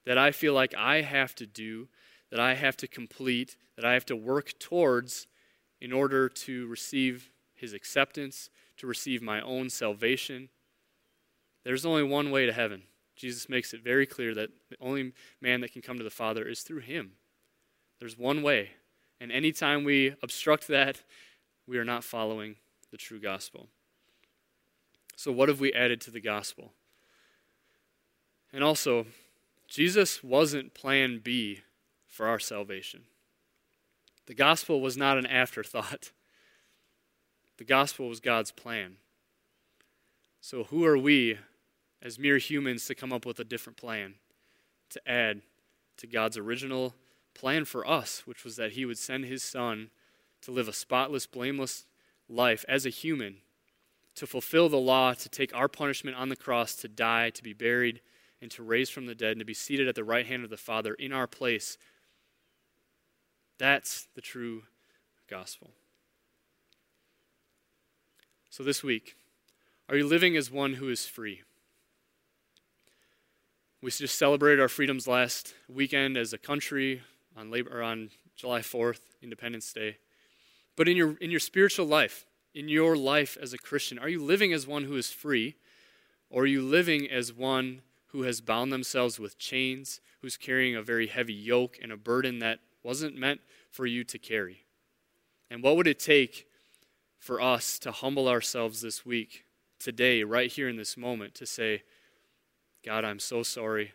that 0.05 0.19
I 0.19 0.33
feel 0.33 0.53
like 0.53 0.75
I 0.75 1.01
have 1.01 1.35
to 1.37 1.47
do, 1.47 1.89
that 2.31 2.41
I 2.41 2.55
have 2.55 2.77
to 2.79 2.87
complete, 2.87 3.57
that 3.77 3.85
I 3.85 3.95
have 3.95 4.07
to 4.07 4.17
work 4.17 4.59
towards 4.59 5.27
in 5.81 5.93
order 5.93 6.29
to 6.29 6.67
receive 6.67 7.31
his 7.55 7.73
acceptance, 7.73 8.51
to 8.77 8.87
receive 8.87 9.23
my 9.23 9.41
own 9.41 9.71
salvation? 9.71 10.51
There's 11.65 11.87
only 11.87 12.03
one 12.03 12.31
way 12.31 12.47
to 12.47 12.53
heaven. 12.53 12.83
Jesus 13.17 13.49
makes 13.49 13.73
it 13.73 13.83
very 13.83 14.07
clear 14.07 14.35
that 14.35 14.51
the 14.69 14.77
only 14.81 15.13
man 15.41 15.61
that 15.61 15.73
can 15.73 15.83
come 15.83 15.99
to 15.99 16.05
the 16.05 16.11
Father 16.11 16.47
is 16.47 16.61
through 16.61 16.81
him. 16.81 17.13
There's 18.01 18.19
one 18.19 18.43
way. 18.43 18.71
And 19.21 19.31
anytime 19.33 19.85
we 19.85 20.15
obstruct 20.23 20.69
that, 20.69 21.03
we 21.67 21.79
are 21.79 21.85
not 21.85 22.05
following 22.05 22.57
the 22.95 22.99
true 22.99 23.19
gospel. 23.19 23.67
So, 25.17 25.33
what 25.33 25.49
have 25.49 25.59
we 25.59 25.73
added 25.73 26.01
to 26.03 26.13
the 26.13 26.21
gospel? 26.21 26.75
And 28.53 28.63
also, 28.63 29.07
Jesus 29.67 30.23
wasn't 30.23 30.75
plan 30.75 31.19
B 31.19 31.63
for 32.07 32.29
our 32.29 32.39
salvation. 32.39 33.03
The 34.27 34.35
gospel 34.35 34.81
was 34.81 34.97
not 34.97 35.19
an 35.19 35.27
afterthought, 35.27 36.13
the 37.59 37.65
gospel 37.65 38.09
was 38.09 38.21
God's 38.21 38.53
plan. 38.53 38.99
So, 40.41 40.63
who 40.63 40.85
are 40.85 40.97
we 40.97 41.39
as 42.01 42.17
mere 42.17 42.39
humans 42.39 42.87
to 42.87 42.95
come 42.95 43.13
up 43.13 43.27
with 43.27 43.41
a 43.41 43.45
different 43.45 43.77
plan 43.77 44.15
to 44.91 45.01
add 45.05 45.43
to 45.97 46.07
God's 46.07 46.39
original 46.39 46.95
plan 47.35 47.65
for 47.65 47.85
us, 47.85 48.23
which 48.25 48.45
was 48.45 48.55
that 48.55 48.75
He 48.75 48.85
would 48.85 48.99
send 48.99 49.25
His 49.25 49.43
Son 49.43 49.91
to 50.43 50.53
live 50.53 50.69
a 50.69 50.73
spotless, 50.73 51.27
blameless 51.27 51.87
life 52.29 52.65
as 52.69 52.87
a 52.87 52.91
human, 52.91 53.37
to 54.15 54.27
fulfill 54.27 54.69
the 54.69 54.77
law, 54.77 55.13
to 55.13 55.29
take 55.29 55.55
our 55.55 55.69
punishment 55.69 56.17
on 56.17 56.29
the 56.29 56.37
cross, 56.37 56.75
to 56.77 56.89
die, 56.89 57.31
to 57.31 57.43
be 57.43 57.53
buried, 57.53 58.01
and 58.41 58.51
to 58.53 58.63
raise 58.63 58.91
from 58.91 59.07
the 59.07 59.15
dead, 59.15 59.33
and 59.33 59.41
to 59.41 59.45
be 59.45 59.55
seated 59.55 59.89
at 59.89 59.95
the 59.95 60.05
right 60.05 60.27
hand 60.27 60.45
of 60.45 60.51
the 60.51 60.57
Father 60.57 60.95
in 60.95 61.13
our 61.13 61.27
place. 61.27 61.79
That's 63.59 64.09
the 64.15 64.21
true 64.21 64.63
gospel. 65.29 65.71
So 68.51 68.63
this 68.63 68.83
week, 68.83 69.17
are 69.89 69.97
you 69.97 70.07
living 70.07 70.37
as 70.37 70.51
one 70.51 70.75
who 70.75 70.89
is 70.89 71.07
free? 71.07 71.43
We 73.83 73.91
just 73.91 74.19
celebrated 74.19 74.61
our 74.61 74.69
freedoms 74.69 75.07
last 75.07 75.55
weekend 75.69 76.17
as 76.17 76.33
a 76.33 76.39
country 76.39 77.03
on 77.37 77.51
labor 77.51 77.83
on 77.83 78.11
July 78.37 78.61
4th, 78.61 79.01
Independence 79.23 79.73
Day. 79.73 79.99
But 80.77 80.89
in 80.89 80.97
your 80.97 81.17
in 81.21 81.31
your 81.31 81.41
spiritual 81.41 81.87
life, 81.87 82.27
in 82.55 82.69
your 82.69 82.97
life 82.97 83.37
as 83.41 83.53
a 83.53 83.59
Christian, 83.59 83.99
are 83.99 84.09
you 84.09 84.23
living 84.23 84.53
as 84.53 84.67
one 84.67 84.85
who 84.85 84.97
is 84.97 85.11
free 85.11 85.57
or 86.31 86.43
are 86.43 86.47
you 86.47 86.63
living 86.63 87.09
as 87.09 87.33
one 87.33 87.83
who 88.09 88.23
has 88.23 88.41
bound 88.41 88.73
themselves 88.73 89.19
with 89.19 89.39
chains, 89.39 90.01
who's 90.21 90.37
carrying 90.37 90.75
a 90.75 90.83
very 90.83 91.07
heavy 91.07 91.35
yoke 91.35 91.79
and 91.83 91.93
a 91.93 91.97
burden 91.97 92.39
that 92.41 92.61
wasn't 92.83 93.17
meant 93.17 93.41
for 93.71 93.87
you 93.87 94.05
to 94.05 94.19
carry? 94.19 94.65
And 95.51 95.63
what 95.63 95.77
would 95.77 95.87
it 95.87 95.99
take 95.99 96.47
for 97.19 97.41
us 97.41 97.79
to 97.81 97.93
humble 97.93 98.29
ourselves 98.29 98.81
this 98.81 99.07
week, 99.07 99.45
today, 99.79 100.25
right 100.25 100.51
here 100.51 100.69
in 100.69 100.77
this 100.77 100.97
moment, 100.97 101.35
to 101.37 101.47
say, 101.47 101.83
God, 102.85 103.05
I'm 103.05 103.19
so 103.19 103.43
sorry. 103.43 103.93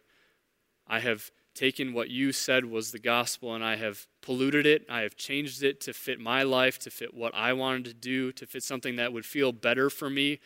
I 0.87 0.99
have 0.99 1.31
taken 1.55 1.93
what 1.93 2.09
you 2.09 2.31
said 2.31 2.65
was 2.65 2.91
the 2.91 2.99
gospel 2.99 3.53
and 3.53 3.63
I 3.63 3.75
have 3.75 4.07
polluted 4.21 4.65
it. 4.65 4.85
I 4.89 5.01
have 5.01 5.15
changed 5.15 5.63
it 5.63 5.81
to 5.81 5.93
fit 5.93 6.19
my 6.19 6.43
life, 6.43 6.79
to 6.79 6.89
fit 6.89 7.13
what 7.13 7.33
I 7.35 7.53
wanted 7.53 7.85
to 7.85 7.93
do, 7.93 8.31
to 8.33 8.45
fit 8.45 8.63
something 8.63 8.95
that 8.95 9.13
would 9.13 9.25
feel 9.25 9.51
better 9.51 9.89
for 9.89 10.09
me. 10.09 10.39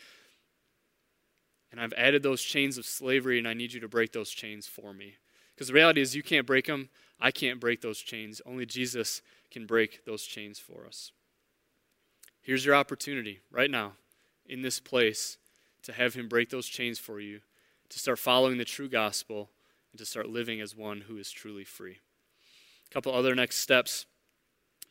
And 1.71 1.81
I've 1.81 1.93
added 1.93 2.21
those 2.21 2.43
chains 2.43 2.77
of 2.77 2.85
slavery, 2.85 3.39
and 3.39 3.47
I 3.47 3.55
need 3.55 3.73
you 3.73 3.79
to 3.79 3.87
break 3.87 4.11
those 4.11 4.29
chains 4.29 4.67
for 4.67 4.93
me. 4.93 5.15
Because 5.55 5.67
the 5.67 5.73
reality 5.73 6.01
is, 6.01 6.15
you 6.15 6.21
can't 6.21 6.45
break 6.45 6.67
them. 6.67 6.89
I 7.19 7.31
can't 7.31 7.59
break 7.59 7.81
those 7.81 7.99
chains. 7.99 8.41
Only 8.45 8.67
Jesus 8.67 9.23
can 9.49 9.65
break 9.65 10.05
those 10.05 10.23
chains 10.23 10.59
for 10.59 10.85
us. 10.85 11.11
Here's 12.43 12.65
your 12.65 12.75
opportunity 12.75 13.39
right 13.51 13.71
now 13.71 13.93
in 14.45 14.61
this 14.61 14.79
place 14.79 15.37
to 15.83 15.93
have 15.93 16.13
Him 16.13 16.27
break 16.27 16.49
those 16.49 16.67
chains 16.67 16.99
for 16.99 17.19
you, 17.19 17.39
to 17.89 17.99
start 17.99 18.19
following 18.19 18.57
the 18.57 18.65
true 18.65 18.89
gospel, 18.89 19.49
and 19.93 19.99
to 19.99 20.05
start 20.05 20.27
living 20.27 20.59
as 20.59 20.75
one 20.75 21.01
who 21.01 21.17
is 21.17 21.31
truly 21.31 21.63
free. 21.63 21.99
A 22.89 22.93
couple 22.93 23.13
other 23.13 23.35
next 23.35 23.57
steps. 23.57 24.07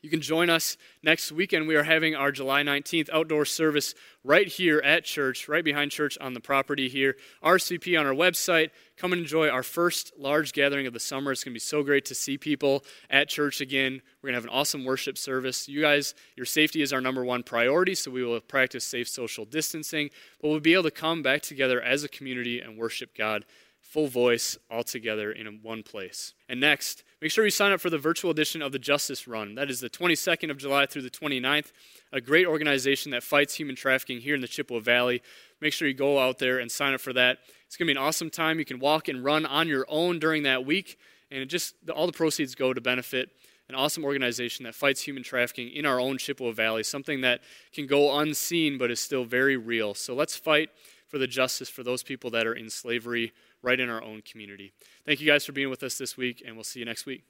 You 0.00 0.10
can 0.10 0.20
join 0.20 0.50
us 0.50 0.76
next 1.04 1.30
weekend. 1.30 1.68
We 1.68 1.76
are 1.76 1.84
having 1.84 2.16
our 2.16 2.32
July 2.32 2.62
19th 2.62 3.08
outdoor 3.12 3.44
service 3.44 3.94
right 4.24 4.48
here 4.48 4.80
at 4.84 5.04
church, 5.04 5.48
right 5.48 5.64
behind 5.64 5.92
church 5.92 6.18
on 6.20 6.34
the 6.34 6.40
property 6.40 6.88
here. 6.88 7.16
RCP 7.42 7.98
on 7.98 8.04
our 8.04 8.12
website. 8.12 8.70
Come 8.96 9.12
and 9.12 9.22
enjoy 9.22 9.48
our 9.48 9.62
first 9.62 10.12
large 10.18 10.52
gathering 10.52 10.88
of 10.88 10.92
the 10.92 10.98
summer. 10.98 11.30
It's 11.30 11.44
going 11.44 11.52
to 11.52 11.56
be 11.56 11.60
so 11.60 11.84
great 11.84 12.04
to 12.06 12.16
see 12.16 12.36
people 12.36 12.84
at 13.10 13.28
church 13.28 13.60
again. 13.60 14.02
We're 14.22 14.28
going 14.28 14.34
to 14.34 14.38
have 14.38 14.44
an 14.44 14.58
awesome 14.58 14.84
worship 14.84 15.16
service. 15.18 15.68
You 15.68 15.80
guys, 15.80 16.14
your 16.36 16.46
safety 16.46 16.82
is 16.82 16.92
our 16.92 17.00
number 17.00 17.24
one 17.24 17.44
priority, 17.44 17.94
so 17.94 18.10
we 18.10 18.24
will 18.24 18.40
practice 18.40 18.84
safe 18.84 19.08
social 19.08 19.44
distancing, 19.44 20.10
but 20.40 20.48
we'll 20.48 20.58
be 20.58 20.74
able 20.74 20.84
to 20.84 20.90
come 20.90 21.22
back 21.22 21.42
together 21.42 21.80
as 21.80 22.02
a 22.02 22.08
community 22.08 22.60
and 22.60 22.76
worship 22.76 23.16
God 23.16 23.44
full 23.82 24.06
voice 24.06 24.56
all 24.70 24.82
together 24.82 25.30
in 25.32 25.46
one 25.62 25.82
place. 25.82 26.32
And 26.48 26.60
next, 26.60 27.04
make 27.20 27.30
sure 27.30 27.44
you 27.44 27.50
sign 27.50 27.72
up 27.72 27.80
for 27.80 27.90
the 27.90 27.98
virtual 27.98 28.30
edition 28.30 28.62
of 28.62 28.72
the 28.72 28.78
Justice 28.78 29.28
Run. 29.28 29.54
That 29.54 29.68
is 29.68 29.80
the 29.80 29.90
22nd 29.90 30.50
of 30.50 30.56
July 30.56 30.86
through 30.86 31.02
the 31.02 31.10
29th, 31.10 31.72
a 32.12 32.20
great 32.20 32.46
organization 32.46 33.10
that 33.10 33.22
fights 33.22 33.54
human 33.54 33.76
trafficking 33.76 34.20
here 34.20 34.34
in 34.34 34.40
the 34.40 34.48
Chippewa 34.48 34.80
Valley. 34.80 35.22
Make 35.60 35.74
sure 35.74 35.86
you 35.86 35.94
go 35.94 36.18
out 36.18 36.38
there 36.38 36.58
and 36.58 36.70
sign 36.70 36.94
up 36.94 37.00
for 37.00 37.12
that. 37.12 37.38
It's 37.66 37.76
going 37.76 37.86
to 37.86 37.94
be 37.94 37.98
an 37.98 38.04
awesome 38.04 38.30
time. 38.30 38.58
You 38.58 38.64
can 38.64 38.78
walk 38.78 39.08
and 39.08 39.22
run 39.22 39.44
on 39.44 39.68
your 39.68 39.84
own 39.88 40.18
during 40.18 40.44
that 40.44 40.64
week, 40.64 40.98
and 41.30 41.48
just 41.48 41.74
all 41.94 42.06
the 42.06 42.12
proceeds 42.12 42.54
go 42.54 42.72
to 42.72 42.80
benefit 42.80 43.30
an 43.68 43.74
awesome 43.74 44.04
organization 44.04 44.64
that 44.64 44.74
fights 44.74 45.02
human 45.02 45.22
trafficking 45.22 45.68
in 45.70 45.86
our 45.86 45.98
own 45.98 46.18
Chippewa 46.18 46.52
Valley, 46.52 46.82
something 46.82 47.22
that 47.22 47.40
can 47.72 47.86
go 47.86 48.18
unseen 48.18 48.76
but 48.76 48.90
is 48.90 49.00
still 49.00 49.24
very 49.24 49.56
real. 49.56 49.94
So 49.94 50.14
let's 50.14 50.36
fight 50.36 50.70
for 51.08 51.18
the 51.18 51.26
justice 51.26 51.68
for 51.68 51.82
those 51.82 52.02
people 52.02 52.30
that 52.30 52.46
are 52.46 52.54
in 52.54 52.68
slavery 52.68 53.32
right 53.62 53.78
in 53.78 53.88
our 53.88 54.02
own 54.02 54.22
community. 54.22 54.72
Thank 55.06 55.20
you 55.20 55.26
guys 55.26 55.44
for 55.46 55.52
being 55.52 55.70
with 55.70 55.82
us 55.82 55.96
this 55.96 56.16
week, 56.16 56.42
and 56.44 56.56
we'll 56.56 56.64
see 56.64 56.80
you 56.80 56.84
next 56.84 57.06
week. 57.06 57.24